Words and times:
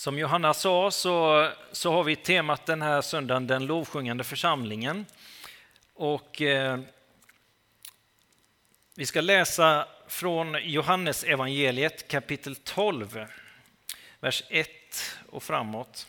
Som 0.00 0.18
Johanna 0.18 0.54
sa 0.54 0.90
så, 0.90 1.50
så 1.72 1.92
har 1.92 2.04
vi 2.04 2.16
temat 2.16 2.66
den 2.66 2.82
här 2.82 3.02
söndagen 3.02 3.46
Den 3.46 3.66
lovsjungande 3.66 4.24
församlingen. 4.24 5.06
Och 5.94 6.42
eh, 6.42 6.80
vi 8.94 9.06
ska 9.06 9.20
läsa 9.20 9.88
från 10.08 10.56
Johannes 10.62 11.24
evangeliet 11.24 12.08
kapitel 12.08 12.56
12, 12.56 13.26
vers 14.20 14.42
1 14.48 14.68
och 15.28 15.42
framåt. 15.42 16.06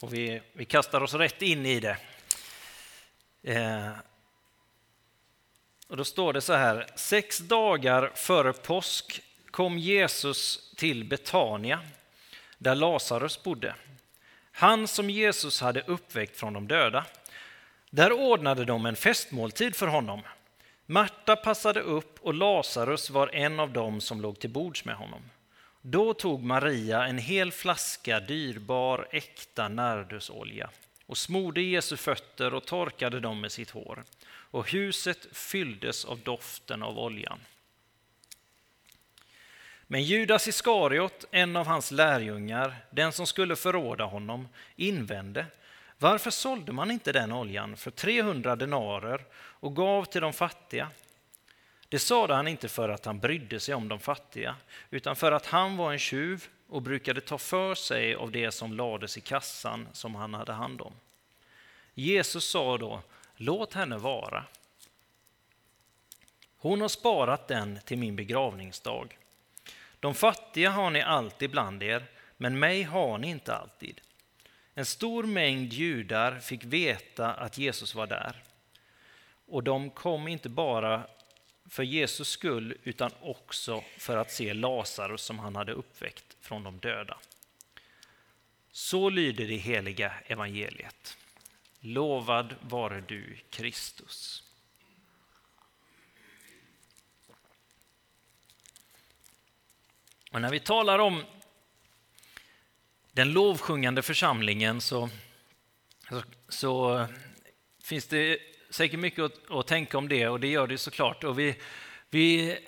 Och 0.00 0.14
vi, 0.14 0.40
vi 0.52 0.64
kastar 0.64 1.02
oss 1.02 1.14
rätt 1.14 1.42
in 1.42 1.66
i 1.66 1.80
det. 1.80 1.96
Eh, 3.42 3.90
och 5.86 5.96
då 5.96 6.04
står 6.04 6.32
det 6.32 6.40
så 6.40 6.52
här, 6.52 6.86
sex 6.96 7.38
dagar 7.38 8.12
före 8.14 8.52
påsk 8.52 9.22
kom 9.50 9.78
Jesus 9.78 10.72
till 10.76 11.04
Betania, 11.04 11.80
där 12.58 12.74
Lazarus 12.74 13.42
bodde. 13.42 13.74
Han 14.52 14.88
som 14.88 15.10
Jesus 15.10 15.60
hade 15.60 15.82
uppväckt 15.82 16.36
från 16.36 16.52
de 16.52 16.68
döda. 16.68 17.04
Där 17.90 18.12
ordnade 18.12 18.64
de 18.64 18.86
en 18.86 18.96
festmåltid 18.96 19.76
för 19.76 19.86
honom. 19.86 20.22
Marta 20.86 21.36
passade 21.36 21.80
upp 21.80 22.18
och 22.20 22.34
Lazarus 22.34 23.10
var 23.10 23.34
en 23.34 23.60
av 23.60 23.72
dem 23.72 24.00
som 24.00 24.20
låg 24.20 24.38
till 24.38 24.50
bords 24.50 24.84
med 24.84 24.94
honom. 24.96 25.22
Då 25.82 26.14
tog 26.14 26.42
Maria 26.42 27.06
en 27.06 27.18
hel 27.18 27.52
flaska 27.52 28.20
dyrbar 28.20 29.08
äkta 29.10 29.68
nardusolja 29.68 30.70
och 31.06 31.18
smorde 31.18 31.60
Jesu 31.60 31.96
fötter 31.96 32.54
och 32.54 32.64
torkade 32.64 33.20
dem 33.20 33.40
med 33.40 33.52
sitt 33.52 33.70
hår. 33.70 34.04
Och 34.28 34.70
huset 34.70 35.26
fylldes 35.32 36.04
av 36.04 36.18
doften 36.18 36.82
av 36.82 36.98
oljan. 36.98 37.38
Men 39.90 40.02
Judas 40.02 40.48
Iskariot, 40.48 41.24
en 41.30 41.56
av 41.56 41.66
hans 41.66 41.90
lärjungar, 41.90 42.76
den 42.90 43.12
som 43.12 43.26
skulle 43.26 43.56
förråda 43.56 44.04
honom, 44.04 44.48
invände 44.76 45.46
varför 45.98 46.30
sålde 46.30 46.72
man 46.72 46.90
inte 46.90 47.12
den 47.12 47.32
oljan 47.32 47.76
för 47.76 47.90
300 47.90 48.56
denarer 48.56 49.24
och 49.34 49.76
gav 49.76 50.04
till 50.04 50.20
de 50.20 50.32
fattiga? 50.32 50.90
Det 51.88 51.98
sade 51.98 52.34
han 52.34 52.48
inte 52.48 52.68
för 52.68 52.88
att 52.88 53.04
han 53.04 53.18
brydde 53.18 53.60
sig 53.60 53.74
om 53.74 53.88
de 53.88 54.00
fattiga, 54.00 54.56
utan 54.90 55.16
för 55.16 55.32
att 55.32 55.46
han 55.46 55.76
var 55.76 55.92
en 55.92 55.98
tjuv 55.98 56.44
och 56.68 56.82
brukade 56.82 57.20
ta 57.20 57.38
för 57.38 57.74
sig 57.74 58.14
av 58.14 58.30
det 58.30 58.50
som 58.50 58.72
lades 58.72 59.16
i 59.16 59.20
kassan 59.20 59.88
som 59.92 60.14
han 60.14 60.34
hade 60.34 60.52
hand 60.52 60.80
om. 60.80 60.92
Jesus 61.94 62.44
sa 62.44 62.78
då, 62.78 63.02
låt 63.36 63.74
henne 63.74 63.98
vara. 63.98 64.44
Hon 66.58 66.80
har 66.80 66.88
sparat 66.88 67.48
den 67.48 67.78
till 67.84 67.98
min 67.98 68.16
begravningsdag. 68.16 69.18
De 70.00 70.14
fattiga 70.14 70.70
har 70.70 70.90
ni 70.90 71.02
alltid 71.02 71.50
bland 71.50 71.82
er, 71.82 72.06
men 72.36 72.58
mig 72.58 72.82
har 72.82 73.18
ni 73.18 73.28
inte 73.28 73.54
alltid. 73.54 74.00
En 74.74 74.86
stor 74.86 75.24
mängd 75.24 75.72
judar 75.72 76.38
fick 76.38 76.64
veta 76.64 77.34
att 77.34 77.58
Jesus 77.58 77.94
var 77.94 78.06
där. 78.06 78.42
Och 79.46 79.62
de 79.62 79.90
kom 79.90 80.28
inte 80.28 80.48
bara 80.48 81.06
för 81.68 81.82
Jesus 81.82 82.28
skull, 82.28 82.76
utan 82.84 83.10
också 83.20 83.84
för 83.98 84.16
att 84.16 84.30
se 84.30 84.54
Lazarus 84.54 85.22
som 85.22 85.38
han 85.38 85.56
hade 85.56 85.72
uppväckt 85.72 86.36
från 86.40 86.62
de 86.62 86.78
döda. 86.78 87.18
Så 88.70 89.10
lyder 89.10 89.48
det 89.48 89.56
heliga 89.56 90.12
evangeliet. 90.26 91.16
Lovad 91.80 92.54
vare 92.60 93.02
du, 93.08 93.38
Kristus. 93.50 94.47
Och 100.30 100.40
när 100.40 100.50
vi 100.50 100.60
talar 100.60 100.98
om 100.98 101.24
den 103.12 103.32
lovsjungande 103.32 104.02
församlingen 104.02 104.80
så, 104.80 105.08
så, 106.08 106.22
så, 106.48 107.06
finns 107.82 108.06
det 108.06 108.38
säkert 108.70 109.00
mycket 109.00 109.24
att, 109.24 109.50
att, 109.50 109.66
tänka 109.66 109.98
om 109.98 110.08
det 110.08 110.28
och 110.28 110.40
det 110.40 110.48
gör 110.48 110.66
det 110.66 110.78
såklart. 110.78 111.24
Och 111.24 111.38
vi, 111.38 111.56
vi 112.10 112.58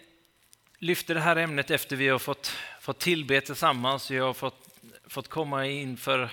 lyfter 0.79 1.15
det 1.15 1.21
här 1.21 1.37
ämnet 1.37 1.71
efter 1.71 1.97
vi 1.97 2.09
har 2.09 2.19
fått, 2.19 2.53
fått 2.81 2.99
tillbe 2.99 3.41
tillsammans, 3.41 4.11
vi 4.11 4.19
har 4.19 4.33
fått, 4.33 4.69
fått 5.07 5.29
komma 5.29 5.67
inför, 5.67 6.31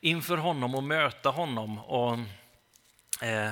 inför 0.00 0.36
honom 0.36 0.74
och 0.74 0.84
möta 0.84 1.30
honom 1.30 1.78
och 1.78 2.18
eh, 3.22 3.50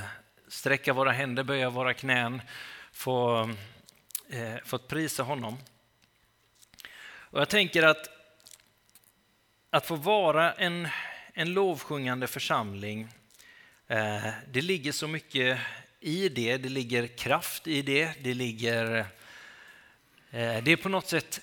sträcka 0.48 0.92
våra 0.92 1.12
händer, 1.12 1.42
böja 1.42 1.70
våra 1.70 1.94
knän, 1.94 2.42
få, 2.92 3.50
eh, 4.28 4.56
fått 4.64 4.88
prisa 4.88 5.22
honom. 5.22 5.58
Och 7.30 7.40
jag 7.40 7.48
tänker 7.48 7.82
att 7.82 8.16
att 9.76 9.86
få 9.86 9.96
vara 9.96 10.52
en, 10.52 10.88
en 11.32 11.52
lovsjungande 11.52 12.26
församling, 12.26 13.08
eh, 13.86 14.28
det 14.48 14.60
ligger 14.60 14.92
så 14.92 15.08
mycket 15.08 15.58
i 16.00 16.28
det, 16.28 16.56
det 16.56 16.68
ligger 16.68 17.06
kraft 17.06 17.66
i 17.66 17.82
det, 17.82 18.12
det 18.22 18.34
ligger... 18.34 18.96
Eh, 20.30 20.62
det 20.62 20.72
är 20.72 20.76
på 20.76 20.88
något 20.88 21.08
sätt 21.08 21.40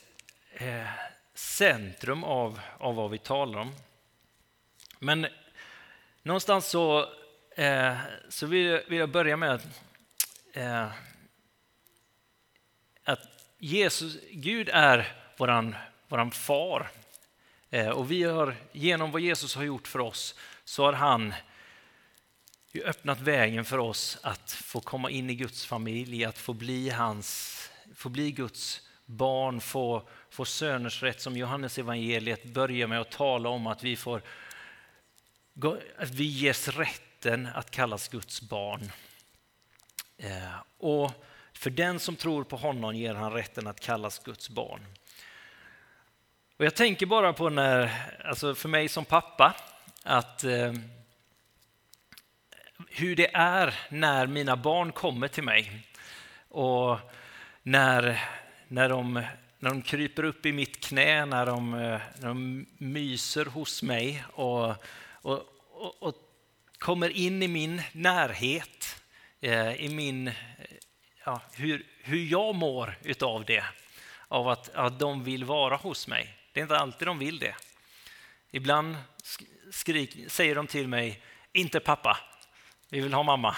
eh, 0.53 0.87
centrum 1.33 2.23
av, 2.23 2.59
av 2.77 2.95
vad 2.95 3.11
vi 3.11 3.17
talar 3.17 3.59
om. 3.59 3.75
Men 4.99 5.27
någonstans 6.23 6.67
så, 6.67 7.09
eh, 7.55 7.97
så 8.29 8.45
vill, 8.45 8.81
vill, 8.87 8.99
jag 8.99 9.09
börja 9.09 9.37
med 9.37 9.51
att, 9.51 9.67
eh, 10.53 10.91
att 13.03 13.21
Jesus, 13.57 14.17
Gud 14.31 14.69
är 14.73 15.22
våran, 15.37 15.75
våran 16.07 16.31
far. 16.31 16.89
Eh, 17.69 17.89
och 17.89 18.11
vi 18.11 18.23
har, 18.23 18.55
genom 18.71 19.11
vad 19.11 19.21
Jesus 19.21 19.55
har 19.55 19.63
gjort 19.63 19.87
för 19.87 19.99
oss, 19.99 20.35
så 20.63 20.85
har 20.85 20.93
han 20.93 21.33
öppnat 22.81 23.21
vägen 23.21 23.65
för 23.65 23.77
oss 23.77 24.17
att 24.21 24.51
få 24.51 24.81
komma 24.81 25.09
in 25.09 25.29
i 25.29 25.35
Guds 25.35 25.65
familj, 25.65 26.25
att 26.25 26.37
få 26.37 26.53
bli, 26.53 26.89
hans, 26.89 27.59
få 27.95 28.09
bli 28.09 28.31
Guds 28.31 28.81
barn, 29.05 29.61
få, 29.61 30.07
få 30.29 30.45
söners 30.45 31.03
rätt 31.03 31.21
som 31.21 31.37
Johannes 31.37 31.77
evangeliet 31.77 32.43
börjar 32.43 32.87
med 32.87 33.01
att 33.01 33.11
tala 33.11 33.49
om 33.49 33.67
att 33.67 33.83
vi, 33.83 33.95
får, 33.95 34.21
att 35.97 36.09
vi 36.09 36.23
ges 36.23 36.67
rätten 36.67 37.47
att 37.55 37.71
kallas 37.71 38.07
Guds 38.07 38.41
barn. 38.41 38.91
Eh, 40.17 40.55
och 40.77 41.11
för 41.53 41.69
den 41.69 41.99
som 41.99 42.15
tror 42.15 42.43
på 42.43 42.55
honom 42.55 42.95
ger 42.95 43.13
han 43.13 43.33
rätten 43.33 43.67
att 43.67 43.79
kallas 43.79 44.19
Guds 44.19 44.49
barn. 44.49 44.85
Och 46.57 46.65
jag 46.65 46.75
tänker 46.75 47.05
bara 47.05 47.33
på 47.33 47.49
när, 47.49 47.91
alltså 48.25 48.55
för 48.55 48.69
mig 48.69 48.89
som 48.89 49.05
pappa, 49.05 49.55
att 50.03 50.43
eh, 50.43 50.73
hur 52.89 53.15
det 53.15 53.35
är 53.35 53.73
när 53.89 54.27
mina 54.27 54.55
barn 54.57 54.91
kommer 54.91 55.27
till 55.27 55.43
mig 55.43 55.87
och 56.49 56.99
när, 57.63 58.21
när, 58.67 58.89
de, 58.89 59.13
när 59.59 59.69
de 59.69 59.81
kryper 59.81 60.23
upp 60.23 60.45
i 60.45 60.51
mitt 60.51 60.79
knä, 60.79 61.25
när 61.25 61.45
de, 61.45 61.73
eh, 61.73 62.01
när 62.19 62.27
de 62.27 62.65
myser 62.77 63.45
hos 63.45 63.83
mig 63.83 64.23
och, 64.33 64.69
och, 65.11 65.43
och, 65.71 66.03
och 66.03 66.15
kommer 66.77 67.09
in 67.09 67.43
i 67.43 67.47
min 67.47 67.81
närhet, 67.91 69.03
eh, 69.41 69.73
i 69.73 69.89
min, 69.89 70.31
ja, 71.25 71.41
hur, 71.53 71.85
hur 72.03 72.25
jag 72.25 72.55
mår 72.55 72.97
utav 73.03 73.45
det, 73.45 73.63
av 74.27 74.47
att, 74.47 74.69
att 74.75 74.99
de 74.99 75.23
vill 75.23 75.43
vara 75.43 75.75
hos 75.75 76.07
mig. 76.07 76.37
Det 76.53 76.59
är 76.59 76.61
inte 76.61 76.77
alltid 76.77 77.07
de 77.07 77.19
vill 77.19 77.39
det. 77.39 77.55
Ibland 78.51 78.97
skrik, 79.71 80.17
säger 80.27 80.55
de 80.55 80.67
till 80.67 80.87
mig, 80.87 81.21
inte 81.51 81.79
pappa, 81.79 82.17
vi 82.89 82.99
vill 82.99 83.13
ha 83.13 83.23
mamma. 83.23 83.55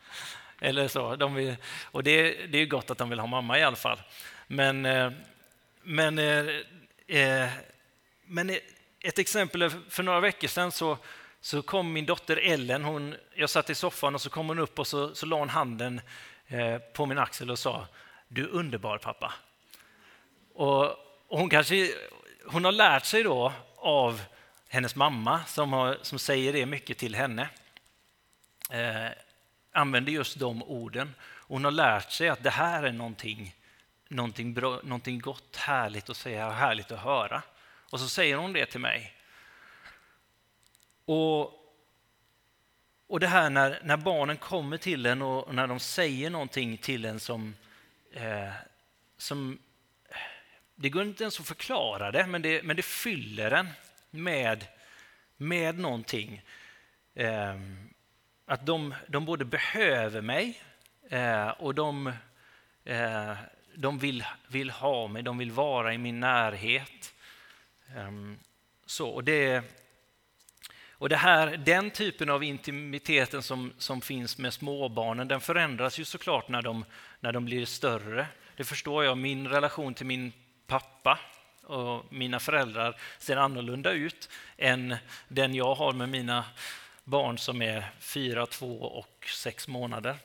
Eller 0.60 0.88
så. 0.88 1.16
De 1.16 1.34
vill, 1.34 1.56
och 1.82 2.02
det, 2.02 2.46
det 2.46 2.58
är 2.58 2.66
gott 2.66 2.90
att 2.90 2.98
de 2.98 3.10
vill 3.10 3.18
ha 3.18 3.26
mamma 3.26 3.58
i 3.58 3.62
alla 3.62 3.76
fall. 3.76 4.02
Men, 4.46 4.86
eh, 4.86 5.12
men, 5.82 6.18
eh, 6.18 6.46
eh, 7.06 7.50
men 8.24 8.50
ett 9.00 9.18
exempel, 9.18 9.70
för 9.88 10.02
några 10.02 10.20
veckor 10.20 10.48
sedan 10.48 10.72
så, 10.72 10.98
så 11.40 11.62
kom 11.62 11.92
min 11.92 12.06
dotter 12.06 12.36
Ellen, 12.36 12.84
hon, 12.84 13.14
jag 13.34 13.50
satt 13.50 13.70
i 13.70 13.74
soffan 13.74 14.14
och 14.14 14.20
så 14.20 14.30
kom 14.30 14.48
hon 14.48 14.58
upp 14.58 14.78
och 14.78 14.86
så, 14.86 15.14
så 15.14 15.26
la 15.26 15.38
hon 15.38 15.48
handen 15.48 16.00
på 16.92 17.06
min 17.06 17.18
axel 17.18 17.50
och 17.50 17.58
sa, 17.58 17.86
du 18.28 18.44
är 18.44 18.48
underbar 18.48 18.98
pappa. 18.98 19.32
Och, 20.54 20.84
och 21.28 21.38
hon 21.38 21.50
kanske 21.50 21.94
hon 22.46 22.64
har 22.64 22.72
lärt 22.72 23.04
sig 23.04 23.22
då 23.22 23.52
av 23.76 24.22
hennes 24.68 24.96
mamma 24.96 25.44
som, 25.44 25.72
har, 25.72 25.98
som 26.02 26.18
säger 26.18 26.52
det 26.52 26.66
mycket 26.66 26.98
till 26.98 27.14
henne. 27.14 27.48
Eh, 28.70 29.10
använder 29.72 30.12
just 30.12 30.38
de 30.38 30.62
orden. 30.62 31.14
Hon 31.24 31.64
har 31.64 31.70
lärt 31.70 32.12
sig 32.12 32.28
att 32.28 32.42
det 32.42 32.50
här 32.50 32.82
är 32.82 32.92
någonting, 32.92 33.56
någonting, 34.08 34.54
bra, 34.54 34.80
någonting 34.82 35.18
gott, 35.18 35.56
härligt 35.56 36.10
att 36.10 36.16
säga 36.16 36.46
och 36.46 36.54
härligt 36.54 36.92
att 36.92 37.00
höra. 37.00 37.42
Och 37.90 38.00
så 38.00 38.08
säger 38.08 38.36
hon 38.36 38.52
det 38.52 38.66
till 38.66 38.80
mig. 38.80 39.14
Och, 41.04 41.42
och 43.06 43.20
det 43.20 43.26
här 43.26 43.50
när, 43.50 43.80
när 43.84 43.96
barnen 43.96 44.36
kommer 44.36 44.76
till 44.76 45.06
en 45.06 45.22
och 45.22 45.54
när 45.54 45.66
de 45.66 45.80
säger 45.80 46.30
någonting 46.30 46.78
till 46.78 47.04
en 47.04 47.20
som, 47.20 47.54
eh, 48.12 48.52
som 49.18 49.58
det 50.82 50.88
går 50.88 51.02
inte 51.02 51.24
ens 51.24 51.40
att 51.40 51.46
förklara 51.46 52.10
det, 52.10 52.26
men 52.26 52.42
det, 52.42 52.62
men 52.62 52.76
det 52.76 52.82
fyller 52.82 53.50
en 53.50 53.68
med, 54.10 54.66
med 55.36 55.78
någonting. 55.78 56.42
Eh, 57.14 57.60
att 58.46 58.66
de, 58.66 58.94
de 59.08 59.24
både 59.24 59.44
behöver 59.44 60.20
mig 60.20 60.62
eh, 61.10 61.48
och 61.48 61.74
de, 61.74 62.12
eh, 62.84 63.32
de 63.74 63.98
vill, 63.98 64.24
vill 64.48 64.70
ha 64.70 65.08
mig, 65.08 65.22
de 65.22 65.38
vill 65.38 65.50
vara 65.50 65.94
i 65.94 65.98
min 65.98 66.20
närhet. 66.20 67.14
Ehm, 67.96 68.38
så, 68.86 69.08
och 69.08 69.24
det, 69.24 69.64
och 70.90 71.08
det 71.08 71.16
här, 71.16 71.56
den 71.56 71.90
typen 71.90 72.30
av 72.30 72.44
intimiteten 72.44 73.42
som, 73.42 73.72
som 73.78 74.00
finns 74.00 74.38
med 74.38 74.54
småbarnen, 74.54 75.28
den 75.28 75.40
förändras 75.40 75.98
ju 75.98 76.04
såklart 76.04 76.48
när 76.48 76.62
de, 76.62 76.84
när 77.20 77.32
de 77.32 77.44
blir 77.44 77.66
större. 77.66 78.26
Det 78.56 78.64
förstår 78.64 79.04
jag. 79.04 79.18
Min 79.18 79.48
relation 79.48 79.94
till 79.94 80.06
min 80.06 80.32
pappa 80.72 81.18
och 81.62 82.12
mina 82.12 82.40
föräldrar 82.40 83.00
ser 83.18 83.36
annorlunda 83.36 83.92
ut 83.92 84.28
än 84.56 84.96
den 85.28 85.54
jag 85.54 85.74
har 85.74 85.92
med 85.92 86.08
mina 86.08 86.44
barn 87.04 87.38
som 87.38 87.62
är 87.62 87.90
fyra, 87.98 88.46
två 88.46 88.82
och 88.82 89.26
sex 89.28 89.68
månader. 89.68 90.16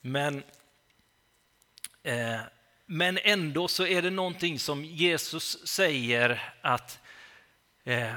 Men, 0.00 0.42
eh, 2.02 2.40
men 2.86 3.18
ändå 3.22 3.68
så 3.68 3.86
är 3.86 4.02
det 4.02 4.10
någonting 4.10 4.58
som 4.58 4.84
Jesus 4.84 5.66
säger 5.66 6.52
att 6.60 6.98
eh, 7.84 8.14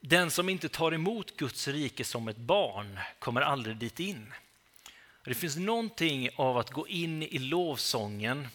den 0.00 0.30
som 0.30 0.48
inte 0.48 0.68
tar 0.68 0.94
emot 0.94 1.36
Guds 1.36 1.68
rike 1.68 2.04
som 2.04 2.28
ett 2.28 2.36
barn 2.36 2.98
kommer 3.18 3.40
aldrig 3.40 3.76
dit 3.76 4.00
in. 4.00 4.32
Det 5.24 5.34
finns 5.34 5.56
någonting 5.56 6.28
av 6.36 6.58
att 6.58 6.70
gå 6.70 6.88
in 6.88 7.22
i 7.22 7.38
lovsången 7.38 8.48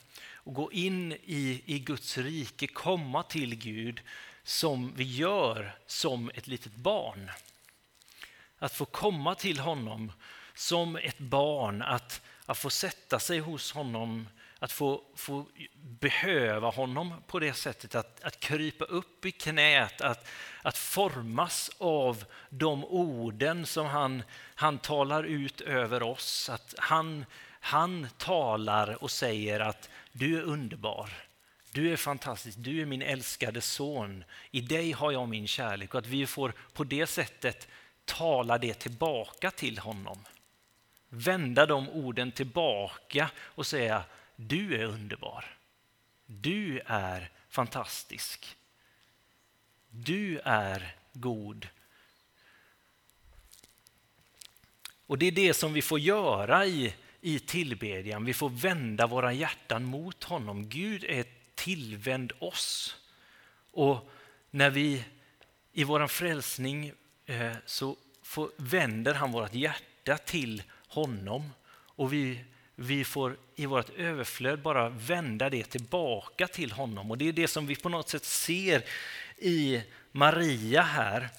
och 0.43 0.53
gå 0.53 0.71
in 0.71 1.11
i, 1.11 1.61
i 1.65 1.79
Guds 1.79 2.17
rike, 2.17 2.67
komma 2.67 3.23
till 3.23 3.55
Gud 3.55 4.01
som 4.43 4.93
vi 4.95 5.03
gör 5.03 5.75
som 5.85 6.31
ett 6.35 6.47
litet 6.47 6.75
barn. 6.75 7.31
Att 8.57 8.73
få 8.73 8.85
komma 8.85 9.35
till 9.35 9.59
honom 9.59 10.11
som 10.53 10.95
ett 10.95 11.19
barn, 11.19 11.81
att, 11.81 12.21
att 12.45 12.57
få 12.57 12.69
sätta 12.69 13.19
sig 13.19 13.39
hos 13.39 13.71
honom, 13.71 14.27
att 14.59 14.71
få, 14.71 15.03
få 15.15 15.45
behöva 15.75 16.69
honom 16.69 17.13
på 17.27 17.39
det 17.39 17.53
sättet, 17.53 17.95
att, 17.95 18.23
att 18.23 18.39
krypa 18.39 18.85
upp 18.85 19.25
i 19.25 19.31
knät, 19.31 20.01
att, 20.01 20.27
att 20.61 20.77
formas 20.77 21.71
av 21.77 22.25
de 22.49 22.85
orden 22.85 23.65
som 23.65 23.85
han, 23.85 24.23
han 24.55 24.77
talar 24.77 25.23
ut 25.23 25.61
över 25.61 26.03
oss. 26.03 26.49
Att 26.49 26.75
han, 26.77 27.25
han 27.65 28.07
talar 28.17 29.03
och 29.03 29.11
säger 29.11 29.59
att 29.59 29.89
du 30.11 30.37
är 30.37 30.41
underbar, 30.41 31.09
du 31.71 31.93
är 31.93 31.97
fantastisk, 31.97 32.57
du 32.57 32.81
är 32.81 32.85
min 32.85 33.01
älskade 33.01 33.61
son, 33.61 34.23
i 34.51 34.61
dig 34.61 34.91
har 34.91 35.11
jag 35.11 35.29
min 35.29 35.47
kärlek 35.47 35.93
och 35.93 35.99
att 35.99 36.05
vi 36.05 36.27
får 36.27 36.53
på 36.73 36.83
det 36.83 37.07
sättet 37.07 37.67
tala 38.05 38.57
det 38.57 38.73
tillbaka 38.73 39.51
till 39.51 39.79
honom. 39.79 40.25
Vända 41.09 41.65
de 41.65 41.89
orden 41.89 42.31
tillbaka 42.31 43.29
och 43.37 43.67
säga 43.67 44.03
du 44.35 44.75
är 44.81 44.85
underbar. 44.85 45.57
Du 46.25 46.81
är 46.85 47.31
fantastisk. 47.49 48.57
Du 49.89 50.39
är 50.39 50.95
god. 51.13 51.67
Och 55.07 55.17
det 55.17 55.25
är 55.25 55.31
det 55.31 55.53
som 55.53 55.73
vi 55.73 55.81
får 55.81 55.99
göra 55.99 56.65
i, 56.65 56.93
i 57.25 57.39
tillbedjan. 57.39 58.25
Vi 58.25 58.33
får 58.33 58.49
vända 58.49 59.07
våra 59.07 59.33
hjärtan 59.33 59.83
mot 59.83 60.23
honom. 60.23 60.69
Gud 60.69 61.03
är 61.03 61.25
tillvänd 61.55 62.33
oss. 62.39 62.97
Och 63.71 64.09
när 64.51 64.69
vi 64.69 65.03
i 65.73 65.83
vår 65.83 66.07
frälsning 66.07 66.93
eh, 67.25 67.55
så 67.65 67.97
får, 68.23 68.51
vänder 68.57 69.13
han 69.13 69.31
vårt 69.31 69.53
hjärta 69.53 70.17
till 70.17 70.63
honom 70.87 71.49
och 71.69 72.13
vi, 72.13 72.43
vi 72.75 73.03
får 73.03 73.37
i 73.55 73.65
vårt 73.65 73.89
överflöd 73.89 74.61
bara 74.61 74.89
vända 74.89 75.49
det 75.49 75.63
tillbaka 75.63 76.47
till 76.47 76.71
honom. 76.71 77.11
Och 77.11 77.17
det 77.17 77.27
är 77.27 77.33
det 77.33 77.47
som 77.47 77.67
vi 77.67 77.75
på 77.75 77.89
något 77.89 78.09
sätt 78.09 78.25
ser 78.25 78.83
i 79.37 79.81
Maria 80.11 80.81
här, 80.81 81.29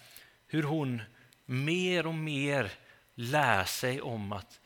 hur 0.46 0.62
hon 0.62 1.02
mer 1.46 2.06
och 2.06 2.14
mer 2.14 2.70
lär 3.14 3.64
sig 3.64 4.00
om 4.00 4.32
att 4.32 4.60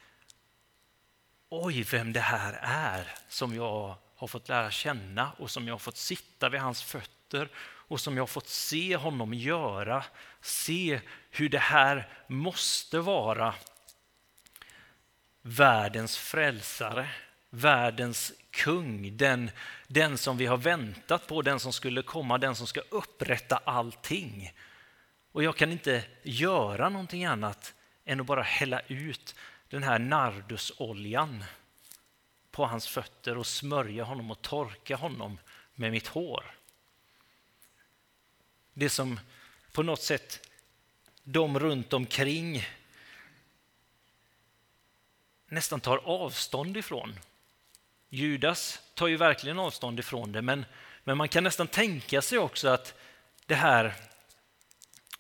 oj, 1.49 1.83
vem 1.83 2.13
det 2.13 2.21
här 2.21 2.59
är 2.63 3.15
som 3.29 3.55
jag 3.55 3.97
har 4.17 4.27
fått 4.27 4.49
lära 4.49 4.71
känna 4.71 5.33
och 5.39 5.51
som 5.51 5.67
jag 5.67 5.75
har 5.75 5.79
fått 5.79 5.97
sitta 5.97 6.49
vid 6.49 6.61
hans 6.61 6.83
fötter 6.83 7.49
och 7.61 8.01
som 8.01 8.17
jag 8.17 8.23
har 8.23 8.27
fått 8.27 8.49
se 8.49 8.97
honom 8.97 9.35
göra. 9.35 10.05
Se 10.41 11.01
hur 11.31 11.49
det 11.49 11.59
här 11.59 12.09
måste 12.27 12.99
vara 12.99 13.55
världens 15.43 16.19
frälsare, 16.19 17.09
världens 17.51 18.33
kung, 18.51 19.17
den, 19.17 19.51
den 19.87 20.19
som 20.19 20.37
vi 20.37 20.47
har 20.47 20.57
väntat 20.57 21.27
på, 21.27 21.43
den 21.43 21.61
som 21.61 21.73
skulle 21.73 22.03
komma, 22.03 22.39
den 22.39 22.55
som 22.57 22.67
ska 22.67 22.81
upprätta 22.89 23.57
allting. 23.57 24.53
Och 25.33 25.43
jag 25.43 25.57
kan 25.57 25.73
inte 25.73 26.05
göra 26.23 26.89
någonting 26.89 27.25
annat 27.25 27.75
än 28.05 28.21
att 28.21 28.27
bara 28.27 28.43
hälla 28.43 28.81
ut 28.87 29.35
den 29.69 29.83
här 29.83 29.99
nardusoljan 29.99 31.45
på 32.51 32.67
hans 32.67 32.89
fötter 32.89 33.39
och 33.39 33.47
smörja 33.47 34.05
honom 34.05 34.31
och 34.31 34.43
torka 34.43 34.97
honom 34.97 35.39
med 35.75 35.91
mitt 35.91 36.07
hår. 36.07 36.45
Det 38.75 38.91
som 38.91 39.21
på 39.73 39.83
något 39.83 40.03
sätt 40.03 40.49
de 41.25 41.59
runt 41.59 41.93
omkring 41.93 42.67
nästan 45.49 45.81
tar 45.81 45.97
avstånd 45.97 46.77
ifrån. 46.77 47.19
Judas 48.09 48.81
tar 48.95 49.07
ju 49.07 49.17
verkligen 49.17 49.59
avstånd 49.59 49.99
ifrån 49.99 50.33
det, 50.33 50.43
men, 50.43 50.65
men 51.05 51.17
man 51.17 51.29
kan 51.29 51.45
nästan 51.45 51.67
tänka 51.67 52.23
sig 52.23 52.39
också 52.39 52.69
att 52.69 52.95
det 53.47 53.55
här... 53.55 53.95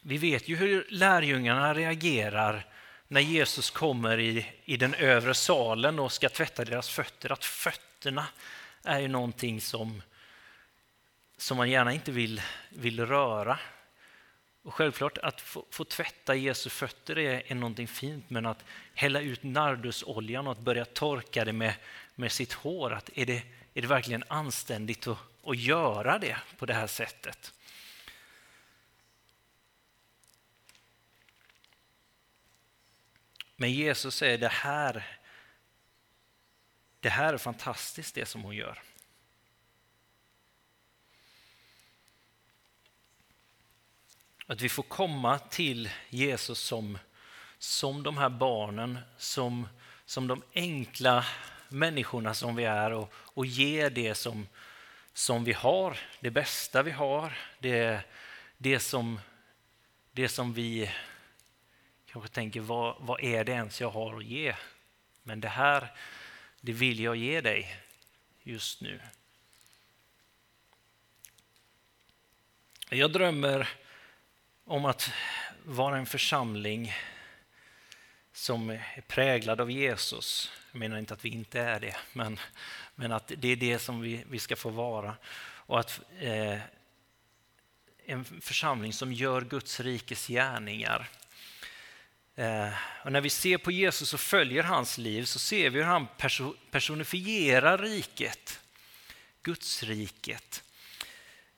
Vi 0.00 0.18
vet 0.18 0.48
ju 0.48 0.56
hur 0.56 0.86
lärjungarna 0.90 1.74
reagerar 1.74 2.66
när 3.08 3.20
Jesus 3.20 3.70
kommer 3.70 4.18
i, 4.18 4.46
i 4.64 4.76
den 4.76 4.94
övre 4.94 5.34
salen 5.34 5.98
och 5.98 6.12
ska 6.12 6.28
tvätta 6.28 6.64
deras 6.64 6.88
fötter, 6.88 7.32
att 7.32 7.44
fötterna 7.44 8.26
är 8.84 9.00
ju 9.00 9.08
någonting 9.08 9.60
som, 9.60 10.02
som 11.36 11.56
man 11.56 11.70
gärna 11.70 11.92
inte 11.92 12.12
vill, 12.12 12.42
vill 12.70 13.06
röra. 13.06 13.58
Och 14.62 14.74
självklart 14.74 15.18
att 15.18 15.40
få, 15.40 15.64
få 15.70 15.84
tvätta 15.84 16.34
Jesu 16.34 16.70
fötter 16.70 17.18
är, 17.18 17.42
är 17.46 17.54
någonting 17.54 17.88
fint, 17.88 18.30
men 18.30 18.46
att 18.46 18.64
hälla 18.94 19.20
ut 19.20 19.42
nardusoljan 19.42 20.46
och 20.46 20.52
att 20.52 20.58
börja 20.58 20.84
torka 20.84 21.44
det 21.44 21.52
med, 21.52 21.74
med 22.14 22.32
sitt 22.32 22.52
hår, 22.52 22.92
att 22.92 23.10
är, 23.14 23.26
det, 23.26 23.42
är 23.74 23.82
det 23.82 23.88
verkligen 23.88 24.24
anständigt 24.28 25.06
att, 25.06 25.18
att 25.44 25.58
göra 25.58 26.18
det 26.18 26.36
på 26.58 26.66
det 26.66 26.74
här 26.74 26.86
sättet? 26.86 27.52
Men 33.60 33.72
Jesus 33.72 34.14
säger 34.14 34.38
det 34.38 34.48
här, 34.48 35.18
det 37.00 37.08
här 37.08 37.34
är 37.34 37.38
fantastiskt 37.38 38.14
det 38.14 38.26
som 38.26 38.42
hon 38.42 38.56
gör. 38.56 38.82
Att 44.46 44.60
vi 44.60 44.68
får 44.68 44.82
komma 44.82 45.38
till 45.38 45.90
Jesus 46.08 46.58
som, 46.58 46.98
som 47.58 48.02
de 48.02 48.18
här 48.18 48.28
barnen, 48.28 48.98
som, 49.16 49.68
som 50.04 50.26
de 50.26 50.42
enkla 50.54 51.24
människorna 51.68 52.34
som 52.34 52.56
vi 52.56 52.64
är 52.64 52.90
och, 52.90 53.12
och 53.14 53.46
ge 53.46 53.88
det 53.88 54.14
som, 54.14 54.48
som 55.12 55.44
vi 55.44 55.52
har, 55.52 55.98
det 56.20 56.30
bästa 56.30 56.82
vi 56.82 56.90
har, 56.90 57.38
det, 57.58 58.00
det, 58.58 58.80
som, 58.80 59.20
det 60.12 60.28
som 60.28 60.52
vi 60.52 60.90
kanske 62.12 62.28
tänker, 62.28 62.60
vad, 62.60 62.96
vad 62.98 63.20
är 63.20 63.44
det 63.44 63.52
ens 63.52 63.80
jag 63.80 63.90
har 63.90 64.16
att 64.16 64.24
ge? 64.24 64.54
Men 65.22 65.40
det 65.40 65.48
här, 65.48 65.92
det 66.60 66.72
vill 66.72 67.00
jag 67.00 67.16
ge 67.16 67.40
dig 67.40 67.76
just 68.42 68.80
nu. 68.80 69.00
Jag 72.90 73.12
drömmer 73.12 73.68
om 74.64 74.84
att 74.84 75.10
vara 75.64 75.98
en 75.98 76.06
församling 76.06 76.92
som 78.32 78.70
är 78.70 79.02
präglad 79.06 79.60
av 79.60 79.70
Jesus. 79.70 80.52
Jag 80.72 80.78
menar 80.78 80.98
inte 80.98 81.14
att 81.14 81.24
vi 81.24 81.28
inte 81.28 81.60
är 81.60 81.80
det, 81.80 81.96
men, 82.12 82.38
men 82.94 83.12
att 83.12 83.32
det 83.36 83.48
är 83.48 83.56
det 83.56 83.78
som 83.78 84.00
vi, 84.00 84.24
vi 84.30 84.38
ska 84.38 84.56
få 84.56 84.68
vara. 84.68 85.16
Och 85.40 85.80
att 85.80 86.00
eh, 86.18 86.58
en 88.06 88.24
församling 88.24 88.92
som 88.92 89.12
gör 89.12 89.40
Guds 89.40 89.80
rikes 89.80 90.26
gärningar. 90.26 91.08
Eh, 92.38 92.72
och 93.04 93.12
när 93.12 93.20
vi 93.20 93.30
ser 93.30 93.58
på 93.58 93.70
Jesus 93.70 94.14
och 94.14 94.20
följer 94.20 94.62
hans 94.62 94.98
liv 94.98 95.24
så 95.24 95.38
ser 95.38 95.70
vi 95.70 95.78
hur 95.78 95.86
han 95.86 96.06
personifierar 96.70 97.78
riket, 97.78 98.60
Guds 99.42 99.82
riket. 99.82 100.62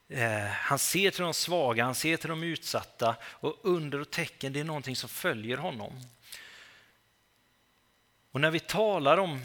Eh, 0.09 0.47
han 0.47 0.79
ser 0.79 1.11
till 1.11 1.23
de 1.23 1.35
svaga, 1.35 1.85
han 1.85 1.95
ser 1.95 2.17
till 2.17 2.31
de 2.31 2.43
utsatta 2.43 3.17
och 3.25 3.61
under 3.63 4.01
och 4.01 4.11
tecken 4.11 4.53
det 4.53 4.61
är 4.61 4.65
någonting 4.65 4.97
som 4.97 5.09
följer 5.09 5.57
honom. 5.57 6.01
Och 8.31 8.41
när 8.41 8.51
vi 8.51 8.61
talar 8.61 9.19
om 9.19 9.41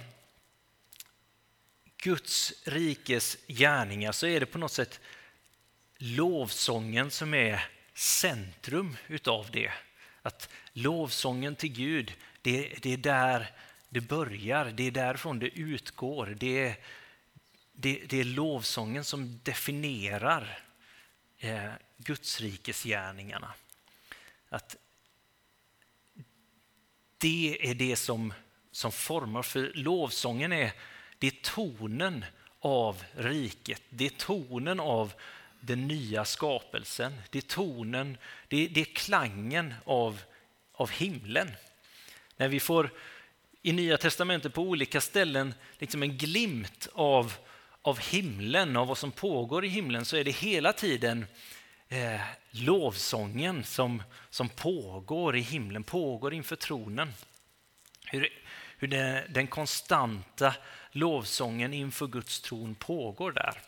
Guds 1.97 2.53
rikes 2.63 3.37
gärningar 3.47 4.11
så 4.11 4.27
är 4.27 4.39
det 4.39 4.45
på 4.45 4.57
något 4.57 4.71
sätt 4.71 4.99
lovsången 5.97 7.11
som 7.11 7.33
är 7.33 7.69
centrum 7.93 8.97
utav 9.07 9.51
det. 9.51 9.71
Att 10.25 10.49
lovsången 10.73 11.55
till 11.55 11.71
Gud, 11.71 12.13
det, 12.41 12.73
det 12.81 12.93
är 12.93 12.97
där 12.97 13.51
det 13.89 14.01
börjar, 14.01 14.65
det 14.65 14.83
är 14.83 14.91
därifrån 14.91 15.39
det 15.39 15.47
utgår. 15.47 16.37
Det 16.39 16.59
är, 16.59 16.75
det, 17.73 18.05
det 18.09 18.19
är 18.19 18.23
lovsången 18.23 19.03
som 19.03 19.39
definierar 19.43 20.59
eh, 21.37 21.71
Gudsrikesgärningarna. 21.97 23.53
Att 24.49 24.75
det 27.17 27.57
är 27.69 27.75
det 27.75 27.95
som, 27.95 28.33
som 28.71 28.91
formar, 28.91 29.43
för 29.43 29.71
lovsången 29.73 30.51
är, 30.51 30.71
det 31.17 31.27
är 31.27 31.41
tonen 31.41 32.25
av 32.59 33.03
riket, 33.15 33.81
det 33.89 34.05
är 34.05 34.09
tonen 34.09 34.79
av 34.79 35.13
den 35.65 35.87
nya 35.87 36.25
skapelsen, 36.25 37.13
det 37.29 37.37
är 37.37 37.41
tonen, 37.41 38.17
det 38.47 38.65
är, 38.65 38.69
det 38.69 38.81
är 38.81 38.85
klangen 38.85 39.73
av, 39.85 40.21
av 40.73 40.91
himlen. 40.91 41.51
När 42.37 42.47
vi 42.47 42.59
får 42.59 42.89
i 43.61 43.71
Nya 43.71 43.97
testamentet 43.97 44.53
på 44.53 44.61
olika 44.61 45.01
ställen 45.01 45.53
liksom 45.77 46.03
en 46.03 46.17
glimt 46.17 46.87
av, 46.93 47.33
av 47.81 47.99
himlen, 47.99 48.77
av 48.77 48.87
vad 48.87 48.97
som 48.97 49.11
pågår 49.11 49.65
i 49.65 49.67
himlen, 49.67 50.05
så 50.05 50.17
är 50.17 50.23
det 50.23 50.31
hela 50.31 50.73
tiden 50.73 51.25
eh, 51.89 52.21
lovsången 52.51 53.63
som, 53.63 54.03
som 54.29 54.49
pågår 54.49 55.35
i 55.35 55.41
himlen, 55.41 55.83
pågår 55.83 56.33
inför 56.33 56.55
tronen. 56.55 57.13
Hur, 58.05 58.29
hur 58.77 58.87
det, 58.87 59.25
den 59.29 59.47
konstanta 59.47 60.55
lovsången 60.91 61.73
inför 61.73 62.07
Guds 62.07 62.41
tron 62.41 62.75
pågår 62.75 63.31
där. 63.31 63.61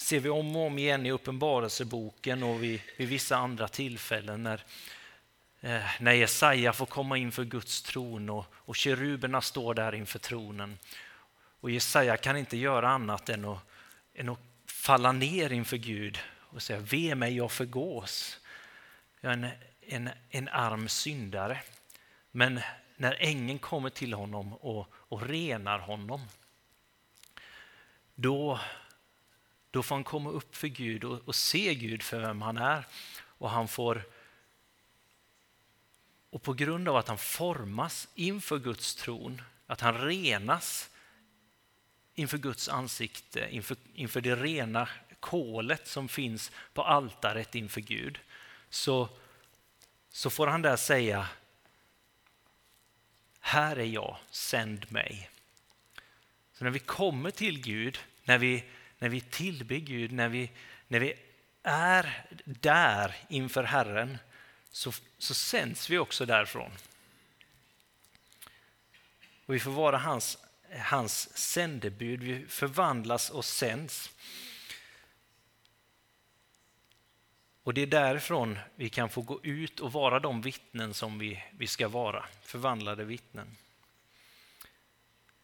Ser 0.00 0.20
vi 0.20 0.28
om 0.28 0.56
och 0.56 0.66
om 0.66 0.78
igen 0.78 1.06
i 1.06 1.10
Uppenbarelseboken 1.10 2.42
och 2.42 2.62
vid, 2.62 2.80
vid 2.96 3.08
vissa 3.08 3.36
andra 3.36 3.68
tillfällen 3.68 4.42
när, 4.42 4.64
eh, 5.60 5.82
när 6.00 6.12
Jesaja 6.12 6.72
får 6.72 6.86
komma 6.86 7.16
inför 7.16 7.44
Guds 7.44 7.82
tron 7.82 8.30
och, 8.30 8.46
och 8.54 8.76
keruberna 8.76 9.40
står 9.40 9.74
där 9.74 9.94
inför 9.94 10.18
tronen. 10.18 10.78
Och 11.60 11.70
Jesaja 11.70 12.16
kan 12.16 12.36
inte 12.36 12.56
göra 12.56 12.88
annat 12.90 13.28
än 13.28 13.44
att, 13.44 13.58
än 14.14 14.28
att 14.28 14.40
falla 14.66 15.12
ner 15.12 15.52
inför 15.52 15.76
Gud 15.76 16.18
och 16.36 16.62
säga 16.62 16.78
ve 16.78 17.14
mig, 17.14 17.36
jag 17.36 17.52
förgås. 17.52 18.40
Jag 19.20 19.32
är 19.32 19.36
en, 19.36 19.48
en, 19.80 20.10
en 20.30 20.48
arm 20.48 20.88
syndare. 20.88 21.60
Men 22.30 22.60
när 22.96 23.16
ängeln 23.18 23.58
kommer 23.58 23.90
till 23.90 24.12
honom 24.12 24.52
och, 24.52 24.86
och 24.92 25.22
renar 25.22 25.78
honom, 25.78 26.20
då, 28.14 28.60
då 29.70 29.82
får 29.82 29.94
han 29.94 30.04
komma 30.04 30.30
upp 30.30 30.56
för 30.56 30.68
Gud 30.68 31.04
och, 31.04 31.28
och 31.28 31.34
se 31.34 31.74
Gud 31.74 32.02
för 32.02 32.20
vem 32.20 32.42
han 32.42 32.56
är. 32.56 32.86
Och 33.38 33.50
han 33.50 33.68
får 33.68 34.02
och 36.30 36.42
på 36.42 36.52
grund 36.52 36.88
av 36.88 36.96
att 36.96 37.08
han 37.08 37.18
formas 37.18 38.08
inför 38.14 38.58
Guds 38.58 38.94
tron, 38.94 39.42
att 39.66 39.80
han 39.80 39.98
renas 39.98 40.90
inför 42.14 42.38
Guds 42.38 42.68
ansikte, 42.68 43.48
inför, 43.50 43.76
inför 43.94 44.20
det 44.20 44.36
rena 44.36 44.88
kolet 45.20 45.86
som 45.86 46.08
finns 46.08 46.50
på 46.74 46.82
altaret 46.82 47.54
inför 47.54 47.80
Gud, 47.80 48.18
så, 48.70 49.08
så 50.10 50.30
får 50.30 50.46
han 50.46 50.62
där 50.62 50.76
säga 50.76 51.28
Här 53.40 53.78
är 53.78 53.84
jag, 53.84 54.16
sänd 54.30 54.92
mig. 54.92 55.30
Så 56.52 56.64
när 56.64 56.70
vi 56.70 56.78
kommer 56.78 57.30
till 57.30 57.60
Gud, 57.60 57.98
när 58.24 58.38
vi, 58.38 58.64
när 59.00 59.08
vi 59.08 59.20
tillber 59.20 59.76
Gud, 59.76 60.12
när 60.12 60.28
vi, 60.28 60.50
när 60.88 61.00
vi 61.00 61.14
är 61.62 62.26
där 62.44 63.16
inför 63.28 63.62
Herren, 63.62 64.18
så, 64.70 64.92
så 65.18 65.34
sänds 65.34 65.90
vi 65.90 65.98
också 65.98 66.26
därifrån. 66.26 66.70
Och 69.46 69.54
vi 69.54 69.60
får 69.60 69.70
vara 69.70 69.98
hans, 69.98 70.38
hans 70.78 71.38
sändebud, 71.38 72.22
vi 72.22 72.46
förvandlas 72.46 73.30
och 73.30 73.44
sänds. 73.44 74.10
Och 77.62 77.74
det 77.74 77.80
är 77.80 77.86
därifrån 77.86 78.58
vi 78.74 78.88
kan 78.88 79.08
få 79.08 79.22
gå 79.22 79.40
ut 79.42 79.80
och 79.80 79.92
vara 79.92 80.20
de 80.20 80.42
vittnen 80.42 80.94
som 80.94 81.18
vi, 81.18 81.44
vi 81.50 81.66
ska 81.66 81.88
vara, 81.88 82.24
förvandlade 82.42 83.04
vittnen. 83.04 83.56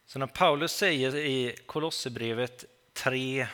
Så 0.07 0.19
när 0.19 0.27
Paulus 0.27 0.73
säger 0.73 1.17
i 1.17 1.57
Kolosserbrevet 1.67 2.65
3, 2.97 3.47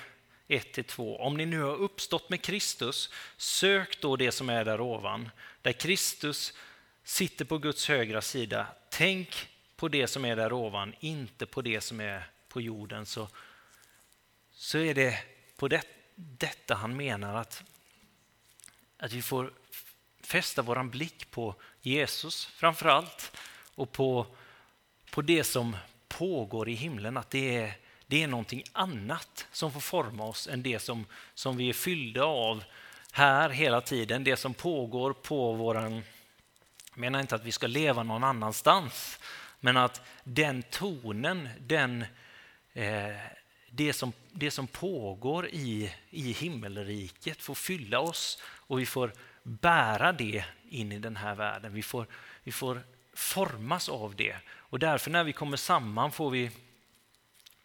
1-2, 0.48 1.16
om 1.16 1.36
ni 1.36 1.46
nu 1.46 1.60
har 1.60 1.74
uppstått 1.74 2.30
med 2.30 2.42
Kristus, 2.42 3.10
sök 3.36 4.00
då 4.00 4.16
det 4.16 4.32
som 4.32 4.48
är 4.48 4.64
där 4.64 4.80
ovan, 4.80 5.30
där 5.62 5.72
Kristus 5.72 6.52
sitter 7.04 7.44
på 7.44 7.58
Guds 7.58 7.88
högra 7.88 8.22
sida. 8.22 8.66
Tänk 8.90 9.48
på 9.76 9.88
det 9.88 10.06
som 10.06 10.24
är 10.24 10.36
där 10.36 10.52
ovan, 10.52 10.94
inte 11.00 11.46
på 11.46 11.62
det 11.62 11.80
som 11.80 12.00
är 12.00 12.30
på 12.48 12.60
jorden. 12.60 13.06
Så, 13.06 13.28
så 14.52 14.78
är 14.78 14.94
det 14.94 15.18
på 15.56 15.68
det, 15.68 15.82
detta 16.14 16.74
han 16.74 16.96
menar 16.96 17.34
att 17.34 17.64
att 19.02 19.12
vi 19.12 19.22
får 19.22 19.52
fästa 20.20 20.62
vår 20.62 20.82
blick 20.82 21.30
på 21.30 21.54
Jesus 21.80 22.46
framför 22.46 22.88
allt 22.88 23.36
och 23.74 23.92
på, 23.92 24.26
på 25.10 25.22
det 25.22 25.44
som 25.44 25.76
pågår 26.08 26.68
i 26.68 26.74
himlen. 26.74 27.16
Att 27.16 27.30
det 27.30 27.56
är, 27.56 27.74
det 28.12 28.22
är 28.22 28.28
någonting 28.28 28.64
annat 28.72 29.46
som 29.52 29.72
får 29.72 29.80
forma 29.80 30.24
oss 30.24 30.48
än 30.48 30.62
det 30.62 30.78
som, 30.78 31.06
som 31.34 31.56
vi 31.56 31.68
är 31.68 31.72
fyllda 31.72 32.24
av 32.24 32.64
här 33.12 33.50
hela 33.50 33.80
tiden. 33.80 34.24
Det 34.24 34.36
som 34.36 34.54
pågår 34.54 35.12
på 35.12 35.52
våran... 35.52 35.92
Jag 36.90 36.98
menar 36.98 37.20
inte 37.20 37.34
att 37.34 37.44
vi 37.44 37.52
ska 37.52 37.66
leva 37.66 38.02
någon 38.02 38.24
annanstans, 38.24 39.18
men 39.60 39.76
att 39.76 40.02
den 40.24 40.62
tonen, 40.62 41.48
den, 41.60 42.04
eh, 42.72 43.16
det, 43.70 43.92
som, 43.92 44.12
det 44.32 44.50
som 44.50 44.66
pågår 44.66 45.46
i, 45.46 45.92
i 46.10 46.32
himmelriket 46.32 47.42
får 47.42 47.54
fylla 47.54 48.00
oss 48.00 48.42
och 48.44 48.80
vi 48.80 48.86
får 48.86 49.12
bära 49.42 50.12
det 50.12 50.44
in 50.70 50.92
i 50.92 50.98
den 50.98 51.16
här 51.16 51.34
världen. 51.34 51.74
Vi 51.74 51.82
får, 51.82 52.06
vi 52.42 52.52
får 52.52 52.80
formas 53.14 53.88
av 53.88 54.16
det. 54.16 54.36
Och 54.48 54.78
därför 54.78 55.10
när 55.10 55.24
vi 55.24 55.32
kommer 55.32 55.56
samman 55.56 56.12
får 56.12 56.30
vi, 56.30 56.50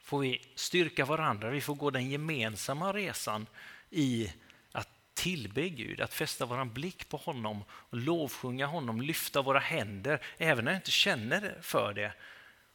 får 0.08 0.20
vi 0.20 0.42
styrka 0.56 1.06
varandra. 1.06 1.50
Vi 1.50 1.62
får 1.62 1.76
gå 1.76 1.90
den 1.90 2.10
gemensamma 2.10 2.94
resan 2.94 3.48
i 3.90 4.34
att 4.72 4.90
tillbe 5.14 5.70
Gud, 5.70 6.02
att 6.02 6.14
fästa 6.14 6.46
vår 6.46 6.66
blick 6.66 7.10
på 7.10 7.18
honom, 7.18 7.64
och 7.70 7.98
lovsjunga 7.98 8.66
honom, 8.66 9.02
lyfta 9.02 9.42
våra 9.42 9.60
händer, 9.60 10.22
även 10.38 10.66
när 10.66 10.72
jag 10.72 10.80
inte 10.80 10.92
känner 10.92 11.58
för 11.62 11.94
det. 11.94 12.14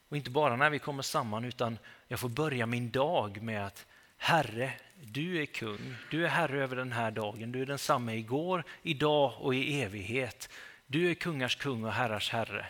Och 0.09 0.17
inte 0.17 0.29
bara 0.29 0.55
när 0.55 0.69
vi 0.69 0.79
kommer 0.79 1.03
samman, 1.03 1.45
utan 1.45 1.77
jag 2.07 2.19
får 2.19 2.29
börja 2.29 2.65
min 2.65 2.91
dag 2.91 3.41
med 3.41 3.65
att 3.65 3.85
Herre, 4.17 4.73
du 5.03 5.41
är 5.41 5.45
kung, 5.45 5.95
du 6.11 6.25
är 6.25 6.29
herre 6.29 6.63
över 6.63 6.75
den 6.75 6.91
här 6.91 7.11
dagen, 7.11 7.51
du 7.51 7.61
är 7.61 7.65
densamme 7.65 8.15
igår, 8.15 8.63
idag 8.81 9.33
och 9.39 9.55
i 9.55 9.81
evighet. 9.81 10.49
Du 10.87 11.09
är 11.09 11.13
kungars 11.13 11.55
kung 11.55 11.83
och 11.83 11.93
herrars 11.93 12.29
herre. 12.29 12.65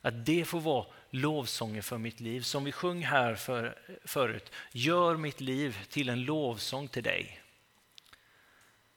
Att 0.00 0.26
det 0.26 0.44
får 0.44 0.60
vara 0.60 0.86
lovsånger 1.14 1.82
för 1.82 1.98
mitt 1.98 2.20
liv. 2.20 2.40
Som 2.40 2.64
vi 2.64 2.72
sjöng 2.72 3.04
här 3.04 3.34
för, 3.34 3.78
förut, 4.04 4.52
gör 4.72 5.16
mitt 5.16 5.40
liv 5.40 5.86
till 5.90 6.08
en 6.08 6.24
lovsång 6.24 6.88
till 6.88 7.02
dig. 7.02 7.40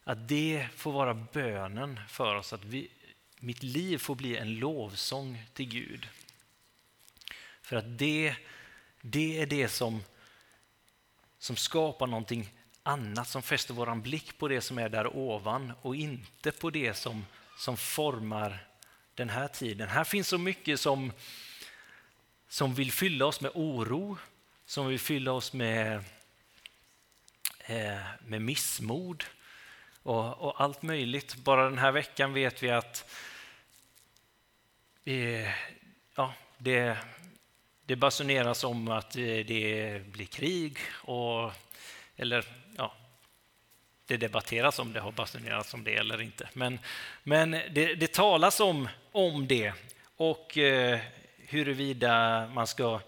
Att 0.03 0.27
det 0.27 0.67
får 0.75 0.91
vara 0.91 1.13
bönen 1.13 1.99
för 2.09 2.35
oss, 2.35 2.53
att 2.53 2.65
vi, 2.65 2.91
mitt 3.39 3.63
liv 3.63 3.97
får 3.97 4.15
bli 4.15 4.37
en 4.37 4.55
lovsång 4.59 5.43
till 5.53 5.69
Gud. 5.69 6.07
För 7.61 7.75
att 7.75 7.97
det, 7.97 8.35
det 9.01 9.41
är 9.41 9.45
det 9.45 9.67
som, 9.67 10.03
som 11.39 11.55
skapar 11.55 12.07
någonting 12.07 12.49
annat 12.83 13.27
som 13.27 13.41
fäster 13.41 13.73
vår 13.73 13.95
blick 13.95 14.37
på 14.37 14.47
det 14.47 14.61
som 14.61 14.77
är 14.77 14.89
där 14.89 15.17
ovan 15.17 15.73
och 15.81 15.95
inte 15.95 16.51
på 16.51 16.69
det 16.69 16.93
som, 16.93 17.25
som 17.57 17.77
formar 17.77 18.67
den 19.15 19.29
här 19.29 19.47
tiden. 19.47 19.89
Här 19.89 20.03
finns 20.03 20.27
så 20.27 20.37
mycket 20.37 20.79
som, 20.79 21.11
som 22.47 22.73
vill 22.73 22.91
fylla 22.91 23.25
oss 23.25 23.41
med 23.41 23.51
oro, 23.53 24.17
som 24.65 24.87
vill 24.87 24.99
fylla 24.99 25.31
oss 25.31 25.53
med, 25.53 26.03
eh, 27.59 28.01
med 28.25 28.41
missmod 28.41 29.23
och, 30.03 30.37
och, 30.37 30.61
allt 30.61 30.81
möjligt. 30.81 31.35
Bara 31.35 31.69
den 31.69 31.77
här 31.77 31.91
veckan 31.91 32.33
vet 32.33 32.63
vi 32.63 32.69
att 32.69 33.11
eh, 35.05 35.49
ja, 36.15 36.33
det, 36.57 36.97
det 37.85 37.95
basuneras 37.95 38.63
om 38.63 38.87
att 38.87 39.15
eh, 39.15 39.21
det 39.23 40.01
blir 40.05 40.25
krig 40.25 40.77
och 40.91 41.51
eller 42.15 42.45
ja, 42.77 42.93
det 44.05 44.17
debatteras 44.17 44.79
om 44.79 44.93
det 44.93 44.99
har 44.99 45.11
basunerats 45.11 45.73
om 45.73 45.83
det 45.83 45.95
eller 45.95 46.21
inte. 46.21 46.49
Men, 46.53 46.79
men 47.23 47.51
det, 47.51 47.95
det 47.95 48.13
talas 48.13 48.59
om, 48.59 48.89
om 49.11 49.47
det 49.47 49.73
och 50.15 50.57
eh, 50.57 50.99
huruvida 51.47 52.47
man 52.47 52.67
ska 52.67 53.01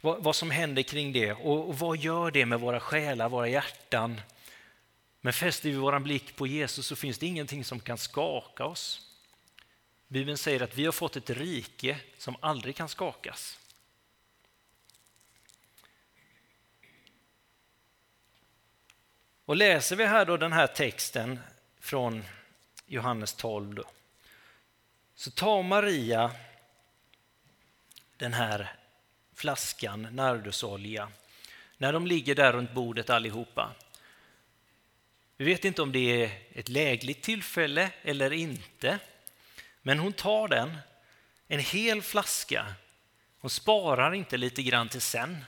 vad, 0.00 0.22
vad, 0.22 0.36
som 0.36 0.50
händer 0.50 0.82
kring 0.82 1.12
det 1.12 1.32
och, 1.32 1.68
och, 1.68 1.78
vad 1.78 1.96
gör 1.96 2.30
det 2.30 2.46
med 2.46 2.60
våra 2.60 2.80
själar, 2.80 3.28
våra 3.28 3.48
hjärtan? 3.48 4.20
Men 5.20 5.32
fäster 5.32 5.70
vi 5.70 5.76
vår 5.76 5.98
blick 5.98 6.36
på 6.36 6.46
Jesus 6.46 6.86
så 6.86 6.96
finns 6.96 7.18
det 7.18 7.26
ingenting 7.26 7.64
som 7.64 7.80
kan 7.80 7.98
skaka 7.98 8.64
oss. 8.64 9.10
Bibeln 10.08 10.38
säger 10.38 10.62
att 10.62 10.76
vi 10.76 10.84
har 10.84 10.92
fått 10.92 11.16
ett 11.16 11.30
rike 11.30 12.00
som 12.18 12.36
aldrig 12.40 12.76
kan 12.76 12.88
skakas. 12.88 13.58
Och 19.44 19.56
läser 19.56 19.96
vi 19.96 20.06
här 20.06 20.24
då 20.24 20.36
den 20.36 20.52
här 20.52 20.66
texten 20.66 21.38
från 21.80 22.24
Johannes 22.86 23.34
12 23.34 23.74
då, 23.74 23.84
så 25.14 25.30
tar 25.30 25.62
Maria 25.62 26.30
den 28.16 28.32
här 28.32 28.76
flaskan 29.34 30.02
nardusolja 30.02 31.08
när 31.78 31.92
de 31.92 32.06
ligger 32.06 32.34
där 32.34 32.52
runt 32.52 32.72
bordet 32.72 33.10
allihopa. 33.10 33.74
Vi 35.36 35.44
vet 35.44 35.64
inte 35.64 35.82
om 35.82 35.92
det 35.92 36.22
är 36.22 36.42
ett 36.52 36.68
lägligt 36.68 37.22
tillfälle 37.22 37.90
eller 38.02 38.32
inte. 38.32 38.98
Men 39.82 39.98
hon 39.98 40.12
tar 40.12 40.48
den, 40.48 40.78
en 41.48 41.60
hel 41.60 42.02
flaska. 42.02 42.74
Hon 43.38 43.50
sparar 43.50 44.14
inte 44.14 44.36
lite 44.36 44.62
grann 44.62 44.88
till 44.88 45.00
sen. 45.00 45.44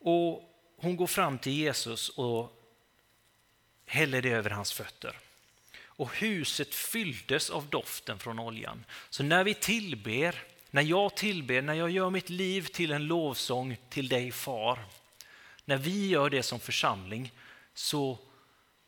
Och 0.00 0.42
hon 0.76 0.96
går 0.96 1.06
fram 1.06 1.38
till 1.38 1.52
Jesus 1.52 2.08
och 2.08 2.62
häller 3.86 4.22
det 4.22 4.30
över 4.30 4.50
hans 4.50 4.72
fötter. 4.72 5.16
Och 6.00 6.16
huset 6.16 6.74
fylldes 6.74 7.50
av 7.50 7.66
doften 7.68 8.18
från 8.18 8.38
oljan. 8.38 8.84
Så 9.10 9.22
när 9.22 9.44
vi 9.44 9.54
tillber, 9.54 10.42
när 10.70 10.82
jag 10.82 11.16
tillber, 11.16 11.62
när 11.62 11.74
jag 11.74 11.90
gör 11.90 12.10
mitt 12.10 12.30
liv 12.30 12.66
till 12.66 12.92
en 12.92 13.06
lovsång 13.06 13.76
till 13.88 14.08
dig 14.08 14.32
far, 14.32 14.84
när 15.64 15.76
vi 15.76 16.08
gör 16.08 16.30
det 16.30 16.42
som 16.42 16.60
församling 16.60 17.32
så, 17.74 18.18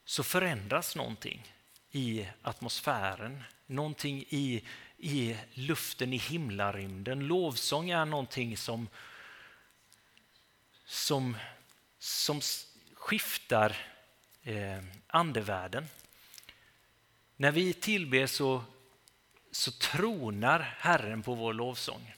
så 0.04 0.22
förändras 0.22 0.96
någonting 0.96 1.52
i 1.90 2.26
atmosfären, 2.42 3.42
någonting 3.66 4.24
i, 4.28 4.62
i 4.98 5.36
luften 5.54 6.12
i 6.12 6.18
himlarymden. 6.18 7.26
Lovsång 7.26 7.90
är 7.90 8.04
någonting 8.04 8.56
som, 8.56 8.88
som, 10.84 11.36
som 11.98 12.40
skiftar 12.94 13.76
eh, 14.42 14.78
andevärlden. 15.06 15.88
När 17.42 17.52
vi 17.52 17.72
tillber 17.72 18.26
så, 18.26 18.64
så 19.50 19.70
tronar 19.70 20.76
Herren 20.78 21.22
på 21.22 21.34
vår 21.34 21.52
lovsång. 21.52 22.14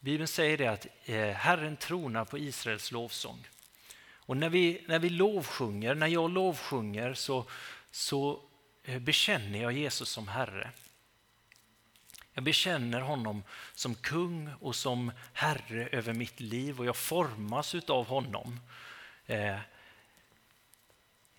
Bibeln 0.00 0.28
säger 0.28 0.58
det 0.58 0.66
att 0.66 0.86
eh, 1.04 1.30
Herren 1.30 1.76
tronar 1.76 2.24
på 2.24 2.38
Israels 2.38 2.92
lovsång. 2.92 3.48
Och 4.02 4.36
när 4.36 4.48
vi, 4.48 4.84
när 4.88 4.98
vi 4.98 5.10
lovsjunger, 5.10 5.94
när 5.94 6.06
jag 6.06 6.30
lovsjunger 6.30 7.14
så, 7.14 7.44
så 7.90 8.40
eh, 8.84 8.98
bekänner 8.98 9.62
jag 9.62 9.72
Jesus 9.72 10.08
som 10.08 10.28
Herre. 10.28 10.70
Jag 12.32 12.44
bekänner 12.44 13.00
honom 13.00 13.42
som 13.74 13.94
kung 13.94 14.50
och 14.60 14.76
som 14.76 15.12
Herre 15.32 15.88
över 15.92 16.12
mitt 16.12 16.40
liv 16.40 16.80
och 16.80 16.86
jag 16.86 16.96
formas 16.96 17.74
av 17.74 18.06
honom. 18.06 18.60
Eh, 19.26 19.58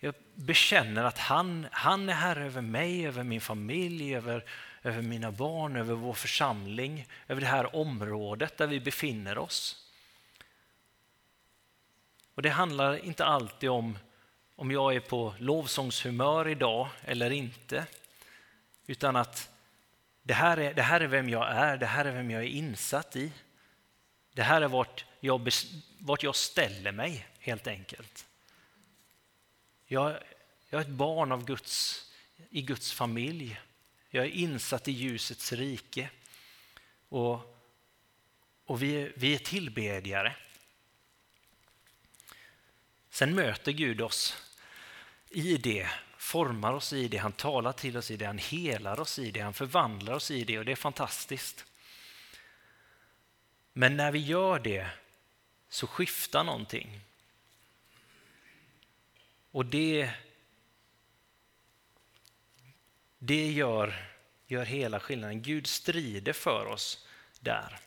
jag 0.04 0.14
bekänner 0.36 1.04
att 1.04 1.18
han, 1.18 1.68
han 1.72 2.10
är 2.10 2.14
Herre 2.14 2.46
över 2.46 2.62
mig, 2.62 3.08
över 3.08 3.24
min 3.24 3.42
familj, 3.42 4.16
över, 4.16 4.46
över 4.84 5.02
mina 5.02 5.32
barn, 5.32 5.76
över 5.76 5.94
vår 5.94 6.14
församling, 6.14 7.08
över 7.28 7.42
det 7.42 7.48
här 7.48 7.76
området 7.76 8.58
där 8.58 8.68
vi 8.68 8.80
befinner 8.80 9.38
oss. 9.38 9.88
Och 12.36 12.42
Det 12.42 12.50
handlar 12.50 13.06
inte 13.06 13.26
alltid 13.26 13.70
om 13.70 13.98
om 14.62 14.72
jag 14.72 14.96
är 14.96 15.00
på 15.00 15.34
lovsångshumör 15.38 16.48
idag 16.48 16.90
eller 17.06 17.32
inte. 17.32 17.86
Utan 18.86 19.16
att 19.16 19.50
det 20.24 20.34
här, 20.34 20.58
är, 20.58 20.74
det 20.74 20.82
här 20.82 21.02
är 21.02 21.08
vem 21.08 21.30
jag 21.30 21.52
är, 21.52 21.78
det 21.78 21.86
här 21.86 22.06
är 22.06 22.12
vem 22.12 22.32
jag 22.32 22.42
är 22.44 22.48
insatt 22.48 23.16
i. 23.16 23.32
Det 24.34 24.44
här 24.44 24.62
är 24.62 24.68
vart 24.68 25.06
jag, 25.20 25.50
vart 26.00 26.24
jag 26.24 26.36
ställer 26.36 26.92
mig 26.92 27.28
helt 27.40 27.68
enkelt. 27.68 28.26
Jag, 29.94 30.18
jag 30.70 30.82
är 30.82 30.86
ett 30.86 30.92
barn 30.92 31.32
av 31.32 31.46
Guds, 31.46 32.06
i 32.50 32.62
Guds 32.62 32.92
familj. 32.92 33.60
Jag 34.10 34.26
är 34.26 34.30
insatt 34.30 34.88
i 34.88 34.92
ljusets 34.92 35.52
rike. 35.52 36.10
Och, 37.10 37.62
och 38.66 38.84
vi, 38.84 39.12
vi 39.16 39.36
är 39.36 39.38
tillbedjare. 39.38 40.36
Sen 43.10 43.36
möter 43.36 43.72
Gud 43.72 44.02
oss 44.02 44.44
i 45.30 45.58
det, 45.58 45.90
formar 46.18 46.74
oss 46.74 46.94
i 46.94 47.08
det, 47.08 47.18
han 47.18 47.34
talar 47.34 47.74
till 47.74 47.98
oss 47.98 48.12
i 48.12 48.18
det, 48.18 48.26
han 48.26 48.38
helar 48.38 49.00
oss 49.00 49.20
i 49.20 49.32
det, 49.32 49.40
han 49.40 49.54
förvandlar 49.54 50.14
oss 50.14 50.32
i 50.32 50.44
det 50.44 50.60
och 50.60 50.66
det 50.66 50.72
är 50.72 50.76
fantastiskt. 50.76 51.66
Men 53.74 53.98
när 53.98 54.12
vi 54.12 54.20
gör 54.20 54.60
det 54.60 54.90
så 55.70 55.88
skiftar 55.88 56.44
någonting. 56.44 57.02
Och 59.52 59.66
det, 59.66 60.12
det 63.20 63.52
gör, 63.52 63.94
gör 64.48 64.66
hela 64.66 65.00
skillnaden. 65.00 65.42
Gud 65.42 65.68
strider 65.68 66.34
för 66.34 66.66
oss 66.66 67.08
där. 67.40 67.80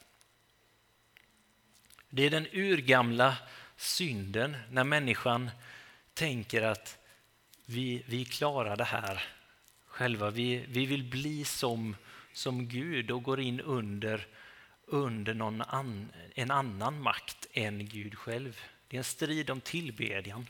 Det 2.09 2.23
är 2.23 2.31
den 2.31 2.47
urgamla 2.53 3.37
synden 3.77 4.57
när 4.71 4.85
människan 4.85 5.51
tänker 6.15 6.63
att 6.63 6.99
vi, 7.67 8.03
vi 8.07 8.25
klarar 8.25 8.77
det 8.77 8.85
här 8.85 9.25
själva. 9.87 10.31
Vi, 10.31 10.65
vi 10.69 10.87
vill 10.87 11.05
bli 11.05 11.45
som, 11.45 11.97
som 12.33 12.69
Gud 12.69 13.11
och 13.11 13.23
går 13.23 13.41
in 13.41 13.61
under, 13.61 14.27
under 14.87 15.35
någon 15.35 15.63
an, 15.63 16.13
en 16.35 16.51
annan 16.51 17.03
makt 17.03 17.47
än 17.53 17.89
Gud 17.89 18.19
själv. 18.19 18.61
Det 18.89 18.97
är 18.97 18.99
en 18.99 19.05
strid 19.05 19.51
om 19.51 19.61
tillbedjan. 19.61 20.47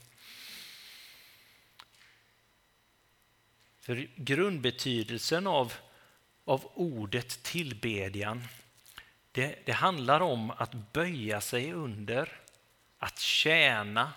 För 3.84 4.08
grundbetydelsen 4.16 5.46
av, 5.46 5.72
av 6.44 6.70
ordet 6.74 7.42
tillbedjan 7.42 8.42
det, 9.32 9.58
det 9.64 9.72
handlar 9.72 10.20
om 10.20 10.50
att 10.50 10.92
böja 10.92 11.40
sig 11.40 11.72
under, 11.72 12.40
att 12.98 13.18
tjäna, 13.18 14.12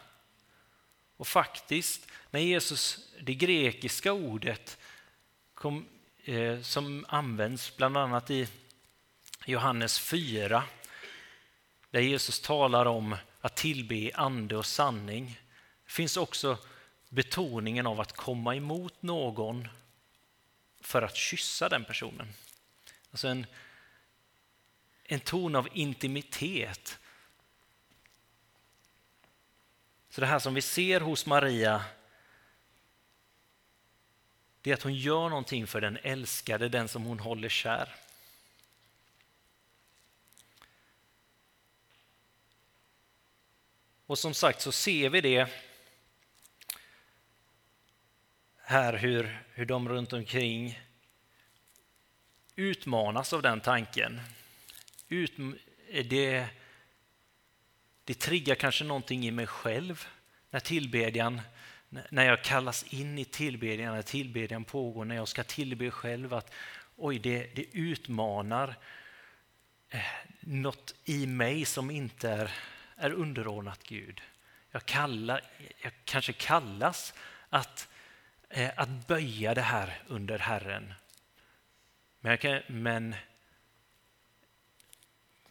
och 1.18 1.28
faktiskt, 1.28 2.08
när 2.30 2.40
Jesus, 2.40 3.12
det 3.22 3.34
grekiska 3.34 4.14
ordet 4.14 4.78
kom, 5.54 5.86
eh, 6.24 6.62
som 6.62 7.06
används 7.10 7.78
bland 7.78 7.98
annat 7.98 8.32
i 8.32 8.48
Johannes 9.46 10.00
4, 10.00 10.64
där 11.92 12.02
Jesus 12.02 12.40
talar 12.40 12.86
om 12.86 13.16
att 13.42 13.56
tillbe 13.56 14.12
ande 14.14 14.58
och 14.58 14.66
sanning, 14.66 15.40
finns 15.86 16.18
också 16.18 16.58
betoningen 17.10 17.88
av 17.88 18.02
att 18.02 18.12
komma 18.12 18.56
emot 18.56 19.02
någon 19.02 19.68
för 20.82 21.02
att 21.02 21.16
kyssa 21.16 21.70
den 21.70 21.86
personen. 21.86 22.28
Alltså 23.12 23.28
en, 23.28 23.46
en 25.04 25.20
ton 25.20 25.56
av 25.56 25.68
intimitet 25.74 27.00
Så 30.18 30.22
det 30.22 30.28
här 30.28 30.40
som 30.40 30.54
vi 30.54 30.62
ser 30.62 31.00
hos 31.02 31.26
Maria, 31.26 31.86
det 34.62 34.70
är 34.70 34.74
att 34.74 34.82
hon 34.82 34.94
gör 34.94 35.30
någonting 35.30 35.68
för 35.68 35.82
den 35.82 35.98
älskade, 36.04 36.70
den 36.70 36.88
som 36.88 37.04
hon 37.04 37.20
håller 37.20 37.50
kär. 37.50 37.96
Och 44.06 44.20
som 44.20 44.34
sagt 44.34 44.62
så 44.62 44.72
ser 44.72 45.10
vi 45.10 45.22
det 45.22 45.50
här 48.70 48.94
hur, 48.94 49.44
hur 49.54 49.66
de 49.66 49.90
runt 49.90 50.14
omkring 50.14 50.80
utmanas 52.56 53.34
av 53.34 53.42
den 53.42 53.62
tanken. 53.62 54.22
Ut, 55.08 55.34
det, 56.10 56.48
det 58.04 58.14
triggar 58.14 58.56
kanske 58.56 58.84
någonting 58.84 59.28
i 59.28 59.32
mig 59.32 59.48
själv 59.48 60.08
när 60.50 60.60
tillbedjan, 60.60 61.42
när 61.90 62.26
jag 62.26 62.44
kallas 62.44 62.84
in 62.84 63.18
i 63.18 63.26
tillbedjan, 63.26 63.96
när 63.96 64.02
tillbedjan 64.02 64.64
pågår, 64.64 65.06
när 65.06 65.16
jag 65.16 65.28
ska 65.28 65.44
tillbe 65.44 65.92
själv, 65.92 66.34
att 66.34 66.54
oj, 66.96 67.20
det, 67.20 67.56
det 67.56 67.66
utmanar 67.78 68.76
eh, 69.90 70.02
något 70.40 70.96
i 71.06 71.28
mig 71.28 71.66
som 71.66 71.92
inte 71.92 72.30
är, 72.30 72.52
är 72.96 73.12
underordnat 73.12 73.84
Gud. 73.84 74.22
jag, 74.72 74.86
kallar, 74.86 75.42
jag 75.82 75.92
kanske 76.06 76.34
kallas 76.34 77.14
att, 77.50 77.88
Eh, 78.50 78.72
att 78.76 79.08
böja 79.08 79.54
det 79.54 79.62
här 79.62 80.04
under 80.08 80.40
Herren. 80.40 80.94
Men, 82.20 82.38
kan, 82.38 82.62
men, 82.68 83.16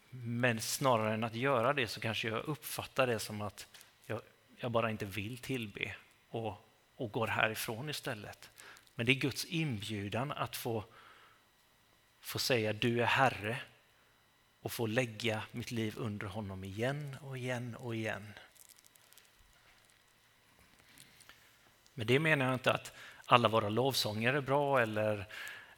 men 0.09 0.61
snarare 0.61 1.13
än 1.13 1.23
att 1.23 1.35
göra 1.35 1.73
det 1.73 1.87
så 1.87 1.99
kanske 1.99 2.27
jag 2.27 2.45
uppfattar 2.45 3.07
det 3.07 3.19
som 3.19 3.41
att 3.41 3.67
jag, 4.05 4.21
jag 4.57 4.71
bara 4.71 4.91
inte 4.91 5.05
vill 5.05 5.37
tillbe 5.37 5.95
och, 6.29 6.53
och 6.95 7.11
går 7.11 7.27
härifrån 7.27 7.89
istället. 7.89 8.49
Men 8.95 9.05
det 9.05 9.11
är 9.11 9.13
Guds 9.13 9.45
inbjudan 9.45 10.31
att 10.31 10.55
få, 10.55 10.83
få 12.19 12.39
säga 12.39 12.73
du 12.73 13.01
är 13.01 13.05
Herre 13.05 13.61
och 14.61 14.71
få 14.71 14.85
lägga 14.85 15.43
mitt 15.51 15.71
liv 15.71 15.93
under 15.97 16.27
honom 16.27 16.63
igen 16.63 17.17
och 17.21 17.37
igen 17.37 17.75
och 17.75 17.95
igen. 17.95 18.33
Med 21.97 22.07
det 22.07 22.19
menar 22.19 22.45
jag 22.45 22.55
inte 22.55 22.71
att 22.71 22.93
alla 23.25 23.47
våra 23.47 23.69
lovsånger 23.69 24.33
är 24.33 24.41
bra 24.41 24.81
eller 24.81 25.27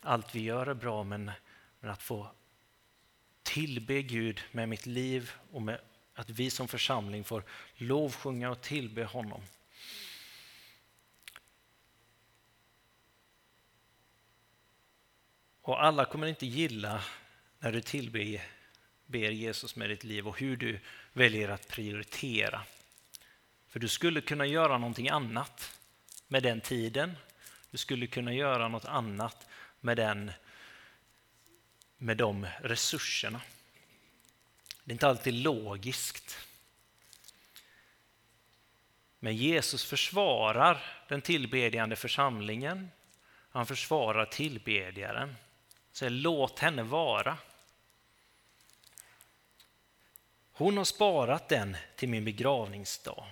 allt 0.01 0.35
vi 0.35 0.41
gör 0.41 0.67
är 0.67 0.73
bra, 0.73 1.03
men, 1.03 1.31
men 1.79 1.91
att 1.91 2.03
få 2.03 2.31
tillbe 3.43 4.01
Gud 4.01 4.41
med 4.51 4.69
mitt 4.69 4.85
liv 4.85 5.31
och 5.51 5.61
med 5.61 5.79
att 6.13 6.29
vi 6.29 6.49
som 6.49 6.67
församling 6.67 7.23
får 7.23 7.43
lovsjunga 7.75 8.49
och 8.49 8.61
tillbe 8.61 9.03
honom. 9.03 9.41
Och 15.61 15.83
alla 15.83 16.05
kommer 16.05 16.27
inte 16.27 16.45
gilla 16.45 17.03
när 17.59 17.71
du 17.71 17.81
tillber 17.81 18.45
ber 19.05 19.31
Jesus 19.31 19.75
med 19.75 19.89
ditt 19.89 20.03
liv 20.03 20.27
och 20.27 20.39
hur 20.39 20.57
du 20.57 20.79
väljer 21.13 21.49
att 21.49 21.67
prioritera. 21.67 22.61
För 23.67 23.79
du 23.79 23.87
skulle 23.87 24.21
kunna 24.21 24.45
göra 24.45 24.77
någonting 24.77 25.09
annat 25.09 25.78
med 26.31 26.43
den 26.43 26.61
tiden. 26.61 27.17
Du 27.71 27.77
skulle 27.77 28.07
kunna 28.07 28.33
göra 28.33 28.67
något 28.67 28.85
annat 28.85 29.47
med, 29.79 29.97
den, 29.97 30.31
med 31.97 32.17
de 32.17 32.47
resurserna. 32.61 33.41
Det 34.83 34.91
är 34.91 34.93
inte 34.93 35.07
alltid 35.07 35.33
logiskt. 35.33 36.37
Men 39.19 39.35
Jesus 39.35 39.85
försvarar 39.85 41.03
den 41.07 41.21
tillbedjande 41.21 41.95
församlingen. 41.95 42.91
Han 43.51 43.65
försvarar 43.65 44.25
tillbedjaren. 44.25 45.35
Så 45.91 46.09
låt 46.09 46.59
henne 46.59 46.83
vara. 46.83 47.37
Hon 50.51 50.77
har 50.77 50.85
sparat 50.85 51.49
den 51.49 51.77
till 51.95 52.09
min 52.09 52.25
begravningsdag. 52.25 53.25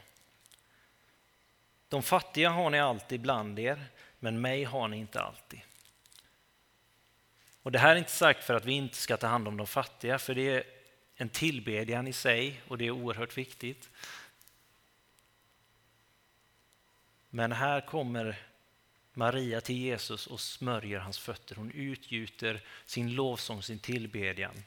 De 1.89 2.03
fattiga 2.03 2.49
har 2.49 2.69
ni 2.69 2.79
alltid 2.79 3.21
bland 3.21 3.59
er, 3.59 3.85
men 4.19 4.41
mig 4.41 4.63
har 4.63 4.87
ni 4.87 4.97
inte 4.97 5.21
alltid. 5.21 5.61
Och 7.61 7.71
Det 7.71 7.79
här 7.79 7.91
är 7.91 7.95
inte 7.95 8.11
sagt 8.11 8.43
för 8.43 8.53
att 8.53 8.65
vi 8.65 8.73
inte 8.73 8.97
ska 8.97 9.17
ta 9.17 9.27
hand 9.27 9.47
om 9.47 9.57
de 9.57 9.67
fattiga, 9.67 10.19
för 10.19 10.35
det 10.35 10.49
är 10.49 10.63
en 11.15 11.29
tillbedjan 11.29 12.07
i 12.07 12.13
sig 12.13 12.61
och 12.67 12.77
det 12.77 12.85
är 12.85 12.91
oerhört 12.91 13.37
viktigt. 13.37 13.89
Men 17.29 17.51
här 17.51 17.81
kommer 17.81 18.47
Maria 19.13 19.61
till 19.61 19.77
Jesus 19.77 20.27
och 20.27 20.39
smörjer 20.39 20.99
hans 20.99 21.19
fötter. 21.19 21.55
Hon 21.55 21.71
utgjuter 21.71 22.61
sin 22.85 23.15
lovsång, 23.15 23.63
sin 23.63 23.79
tillbedjan. 23.79 24.63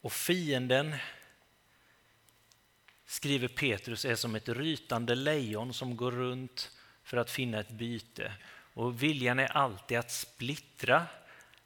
Och 0.00 0.12
fienden, 0.12 0.96
skriver 3.06 3.48
Petrus, 3.48 4.04
är 4.04 4.14
som 4.14 4.34
ett 4.34 4.48
rytande 4.48 5.14
lejon 5.14 5.74
som 5.74 5.96
går 5.96 6.12
runt 6.12 6.70
för 7.04 7.16
att 7.16 7.30
finna 7.30 7.60
ett 7.60 7.70
byte. 7.70 8.32
Och 8.74 9.02
viljan 9.02 9.38
är 9.38 9.56
alltid 9.56 9.98
att 9.98 10.10
splittra, 10.10 11.06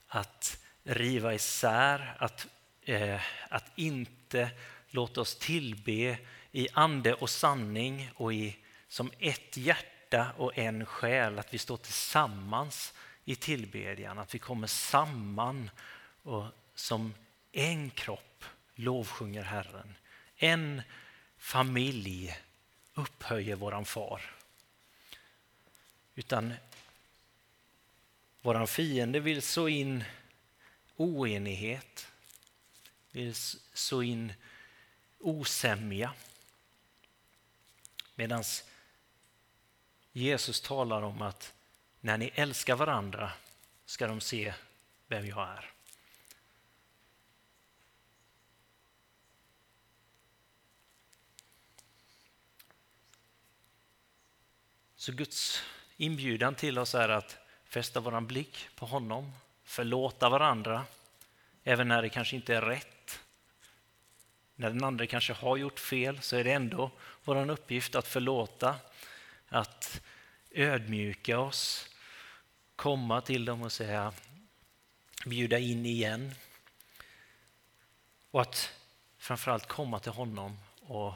att 0.09 0.59
riva 0.85 1.35
isär, 1.35 2.17
att, 2.19 2.47
eh, 2.83 3.21
att 3.49 3.73
inte 3.75 4.51
låta 4.91 5.21
oss 5.21 5.37
tillbe 5.37 6.19
i 6.53 6.69
ande 6.73 7.15
och 7.15 7.31
sanning 7.31 8.11
och 8.15 8.35
i, 8.35 8.57
som 8.89 9.11
ett 9.19 9.57
hjärta 9.57 10.27
och 10.37 10.59
en 10.59 10.87
själ, 10.87 11.39
att 11.39 11.55
vi 11.55 11.59
står 11.59 11.77
tillsammans 11.77 12.95
i 13.25 13.37
tillbedjan, 13.37 14.19
att 14.19 14.35
vi 14.35 14.39
kommer 14.39 14.67
samman 14.67 15.71
och 16.23 16.45
som 16.75 17.15
en 17.53 17.91
kropp 17.91 18.45
lovsjunger 18.75 19.43
Herren. 19.43 19.95
En 20.37 20.83
familj 21.39 22.37
upphöjer 22.95 23.57
våran 23.57 23.85
far. 23.85 24.35
Utan 26.15 26.55
våran 28.43 28.67
fiende 28.67 29.21
vill 29.21 29.43
så 29.43 29.69
in 29.69 30.05
oenighet, 30.97 32.09
vill 33.11 33.35
så 33.75 34.03
in 34.03 34.33
osämja. 35.19 36.15
Medan 38.15 38.45
Jesus 40.13 40.61
talar 40.61 41.03
om 41.03 41.23
att 41.23 41.55
när 42.01 42.19
ni 42.19 42.31
älskar 42.35 42.77
varandra 42.77 43.33
ska 43.87 44.07
de 44.07 44.21
se 44.21 44.55
vem 45.07 45.27
jag 45.27 45.49
är. 45.49 45.78
Så 55.09 55.15
Guds 55.15 55.63
inbjudan 55.97 56.55
till 56.55 56.79
oss 56.79 56.95
är 56.95 57.09
att 57.09 57.39
fästa 57.65 58.01
vår 58.01 58.21
blick 58.21 58.69
på 58.75 58.87
honom, 58.87 59.33
förlåta 59.65 60.29
varandra, 60.29 60.85
även 61.65 61.89
när 61.89 62.03
det 62.03 62.09
kanske 62.09 62.37
inte 62.37 62.55
är 62.55 62.63
rätt. 62.63 63.21
När 64.55 64.71
den 64.71 64.85
andra 64.85 65.07
kanske 65.07 65.33
har 65.33 65.57
gjort 65.57 65.81
fel 65.81 66.21
så 66.21 66.37
är 66.37 66.45
det 66.45 66.53
ändå 66.53 66.91
vår 67.25 67.51
uppgift 67.51 67.95
att 67.95 68.09
förlåta, 68.09 68.77
att 69.49 70.01
ödmjuka 70.51 71.39
oss, 71.39 71.89
komma 72.77 73.21
till 73.21 73.45
dem 73.45 73.63
och 73.63 73.73
säga 73.73 74.13
bjuda 75.27 75.59
in 75.59 75.87
igen. 75.87 76.35
Och 78.31 78.41
att 78.41 78.73
framförallt 79.19 79.67
komma 79.67 79.99
till 79.99 80.13
honom 80.13 80.59
och 80.81 81.15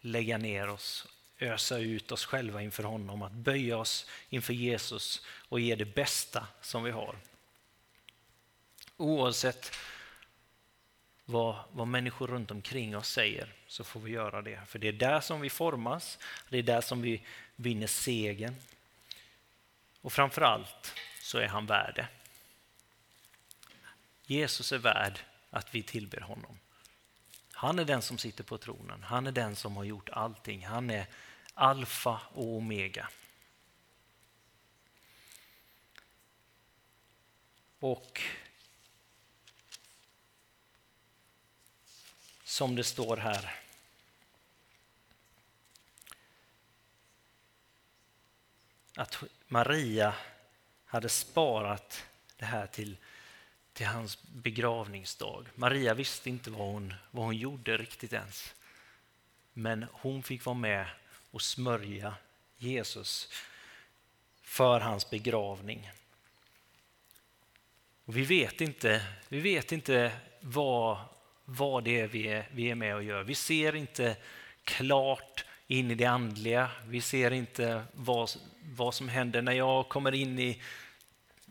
lägga 0.00 0.38
ner 0.38 0.68
oss 0.68 1.06
ösa 1.40 1.78
ut 1.78 2.12
oss 2.12 2.24
själva 2.24 2.62
inför 2.62 2.82
honom, 2.82 3.22
att 3.22 3.32
böja 3.32 3.78
oss 3.78 4.06
inför 4.28 4.52
Jesus 4.52 5.26
och 5.48 5.60
ge 5.60 5.74
det 5.74 5.84
bästa 5.84 6.46
som 6.60 6.82
vi 6.82 6.90
har. 6.90 7.16
Oavsett 8.96 9.76
vad, 11.24 11.56
vad 11.72 11.88
människor 11.88 12.26
runt 12.26 12.50
omkring 12.50 12.96
oss 12.96 13.08
säger 13.08 13.52
så 13.66 13.84
får 13.84 14.00
vi 14.00 14.10
göra 14.10 14.42
det. 14.42 14.60
För 14.66 14.78
det 14.78 14.88
är 14.88 14.92
där 14.92 15.20
som 15.20 15.40
vi 15.40 15.50
formas, 15.50 16.18
det 16.48 16.58
är 16.58 16.62
där 16.62 16.80
som 16.80 17.02
vi 17.02 17.22
vinner 17.56 17.86
segern. 17.86 18.54
Och 20.00 20.12
framför 20.12 20.42
allt 20.42 20.94
så 21.20 21.38
är 21.38 21.48
han 21.48 21.66
värd 21.66 21.94
det. 21.96 22.08
Jesus 24.26 24.72
är 24.72 24.78
värd 24.78 25.20
att 25.50 25.74
vi 25.74 25.82
tillber 25.82 26.20
honom. 26.20 26.58
Han 27.52 27.78
är 27.78 27.84
den 27.84 28.02
som 28.02 28.18
sitter 28.18 28.44
på 28.44 28.58
tronen. 28.58 29.02
Han 29.02 29.26
är 29.26 29.32
den 29.32 29.56
som 29.56 29.76
har 29.76 29.84
gjort 29.84 30.08
allting. 30.10 30.66
Han 30.66 30.90
är 30.90 31.06
alfa 31.60 32.20
och 32.32 32.56
omega. 32.56 33.08
Och 37.78 38.20
som 42.44 42.76
det 42.76 42.84
står 42.84 43.16
här 43.16 43.60
att 48.96 49.22
Maria 49.48 50.14
hade 50.84 51.08
sparat 51.08 52.06
det 52.36 52.44
här 52.44 52.66
till, 52.66 52.96
till 53.72 53.86
hans 53.86 54.22
begravningsdag. 54.22 55.48
Maria 55.54 55.94
visste 55.94 56.30
inte 56.30 56.50
vad 56.50 56.68
hon, 56.68 56.94
vad 57.10 57.24
hon 57.24 57.36
gjorde 57.36 57.76
riktigt 57.76 58.12
ens. 58.12 58.54
Men 59.52 59.86
hon 59.92 60.22
fick 60.22 60.44
vara 60.44 60.56
med 60.56 60.86
och 61.30 61.42
smörja 61.42 62.14
Jesus 62.56 63.28
för 64.42 64.80
hans 64.80 65.10
begravning. 65.10 65.90
Och 68.04 68.16
vi 68.16 68.22
vet 68.22 68.60
inte, 68.60 69.06
vi 69.28 69.40
vet 69.40 69.72
inte 69.72 70.12
vad, 70.40 70.98
vad 71.44 71.84
det 71.84 72.00
är 72.00 72.06
vi, 72.06 72.28
är 72.28 72.48
vi 72.52 72.70
är 72.70 72.74
med 72.74 72.94
och 72.94 73.02
gör. 73.02 73.22
Vi 73.22 73.34
ser 73.34 73.74
inte 73.74 74.16
klart 74.64 75.44
in 75.66 75.90
i 75.90 75.94
det 75.94 76.04
andliga. 76.04 76.70
Vi 76.86 77.00
ser 77.00 77.30
inte 77.30 77.82
vad, 77.92 78.30
vad 78.64 78.94
som 78.94 79.08
händer 79.08 79.42
när 79.42 79.52
jag 79.52 79.88
kommer 79.88 80.14
in 80.14 80.38
i, 80.38 80.62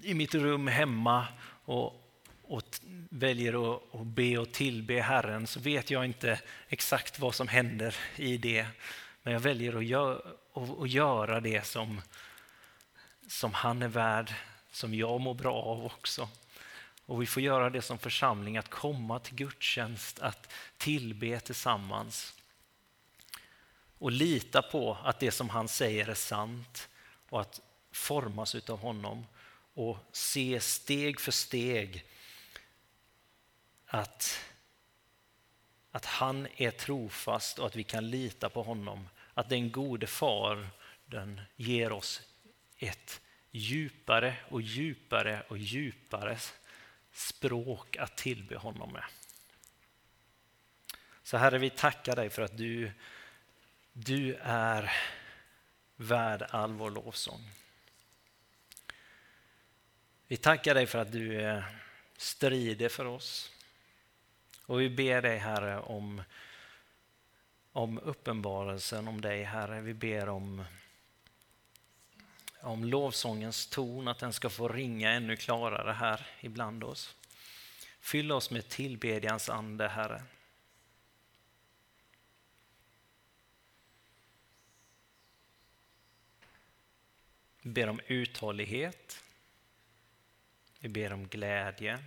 i 0.04 0.14
mitt 0.14 0.36
rum 0.36 0.68
hemma 0.68 1.28
och, 1.66 2.12
och 2.44 2.64
väljer 3.10 3.76
att, 3.76 3.96
att 3.96 4.08
be 4.08 4.38
och 4.38 4.52
tillbe 4.52 5.02
Herren 5.02 5.48
så 5.48 5.60
vet 5.60 5.92
jag 5.92 6.06
inte 6.06 6.40
exakt 6.70 7.20
vad 7.20 7.36
som 7.36 7.48
händer 7.48 7.96
i 8.16 8.38
det. 8.38 8.68
Men 9.30 9.34
jag 9.34 9.40
väljer 9.40 9.78
att, 9.78 9.86
gör, 9.86 10.36
att, 10.54 10.80
att 10.80 10.90
göra 10.90 11.40
det 11.40 11.66
som, 11.66 12.02
som 13.28 13.54
han 13.54 13.82
är 13.82 13.88
värd, 13.88 14.34
som 14.72 14.94
jag 14.94 15.22
mår 15.22 15.34
bra 15.34 15.56
av 15.56 15.86
också. 15.86 16.30
Och 17.06 17.22
vi 17.22 17.26
får 17.26 17.44
göra 17.44 17.70
det 17.70 17.82
som 17.82 17.98
församling, 17.98 18.58
att 18.58 18.70
komma 18.70 19.20
till 19.20 19.36
gudstjänst, 19.36 20.20
att 20.20 20.54
tillbe 20.78 21.40
tillsammans. 21.40 22.34
Och 23.98 24.12
lita 24.12 24.62
på 24.62 24.98
att 25.04 25.20
det 25.20 25.32
som 25.32 25.50
han 25.50 25.68
säger 25.68 26.08
är 26.08 26.16
sant 26.16 26.90
och 27.30 27.42
att 27.42 27.62
formas 27.92 28.56
av 28.56 28.80
honom 28.80 29.26
och 29.74 29.98
se 30.12 30.60
steg 30.60 31.20
för 31.20 31.32
steg 31.32 32.06
att, 33.86 34.40
att 35.92 36.06
han 36.06 36.48
är 36.56 36.72
trofast 36.72 37.60
och 37.60 37.66
att 37.66 37.76
vi 37.76 37.84
kan 37.84 38.10
lita 38.10 38.50
på 38.50 38.64
honom. 38.64 39.08
Att 39.40 39.50
den 39.50 39.72
gode 39.72 40.08
far 40.08 40.70
den 41.06 41.42
ger 41.56 41.92
oss 41.92 42.22
ett 42.78 43.22
djupare 43.52 44.36
och 44.50 44.62
djupare 44.62 45.44
och 45.48 45.58
djupare 45.58 46.38
språk 47.12 47.98
att 47.98 48.18
tillbe 48.18 48.58
honom 48.58 48.94
med. 48.94 49.04
Så 51.24 51.38
Herre, 51.38 51.58
vi 51.58 51.70
tackar 51.70 52.16
dig 52.16 52.30
för 52.30 52.42
att 52.42 52.58
du, 52.58 52.92
du 53.94 54.36
är 54.42 54.92
värd 55.96 56.46
all 56.50 56.74
vår 56.74 56.92
lovsång. 56.92 57.50
Vi 60.28 60.38
tackar 60.38 60.76
dig 60.76 60.88
för 60.88 61.00
att 61.00 61.12
du 61.12 61.42
eh, 61.42 61.64
strider 62.18 62.90
för 62.90 63.06
oss. 63.06 63.52
Och 64.66 64.82
vi 64.82 64.90
ber 64.90 65.22
dig 65.22 65.38
Herre 65.38 65.80
om, 65.80 66.24
om 67.72 68.00
uppenbarelsen 68.00 69.08
om 69.08 69.22
dig 69.22 69.44
Herre. 69.44 69.82
Vi 69.82 69.94
ber 69.94 70.30
om, 70.30 70.66
om 72.62 72.84
lovsångens 72.84 73.68
ton, 73.68 74.08
att 74.08 74.20
den 74.20 74.34
ska 74.34 74.50
få 74.50 74.68
ringa 74.68 75.12
ännu 75.12 75.36
klarare 75.36 75.92
här 75.92 76.28
ibland 76.42 76.84
oss. 76.84 77.16
Fyll 78.00 78.32
oss 78.32 78.52
med 78.52 78.70
tillbedjans 78.70 79.50
ande 79.50 79.88
Herre. 79.88 80.24
Vi 87.62 87.70
ber 87.70 87.90
om 87.90 88.00
uthållighet. 88.08 89.24
Vi 90.80 90.90
ber 90.90 91.14
om 91.14 91.28
glädje. 91.28 92.00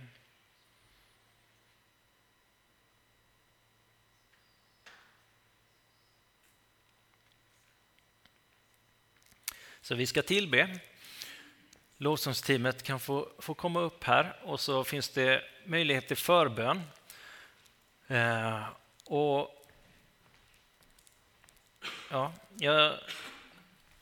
Så 9.83 9.95
vi 9.95 10.05
ska 10.05 10.21
tillbe. 10.21 10.79
Lovsångsteamet 11.97 12.83
kan 12.83 12.99
få, 12.99 13.29
få 13.39 13.53
komma 13.53 13.79
upp 13.79 14.03
här 14.03 14.35
och 14.43 14.59
så 14.59 14.83
finns 14.83 15.09
det 15.09 15.43
möjlighet 15.65 16.07
till 16.07 16.17
förbön. 16.17 16.81
Eh, 18.07 18.63
och 19.05 19.65
ja, 22.09 22.33
jag 22.57 22.93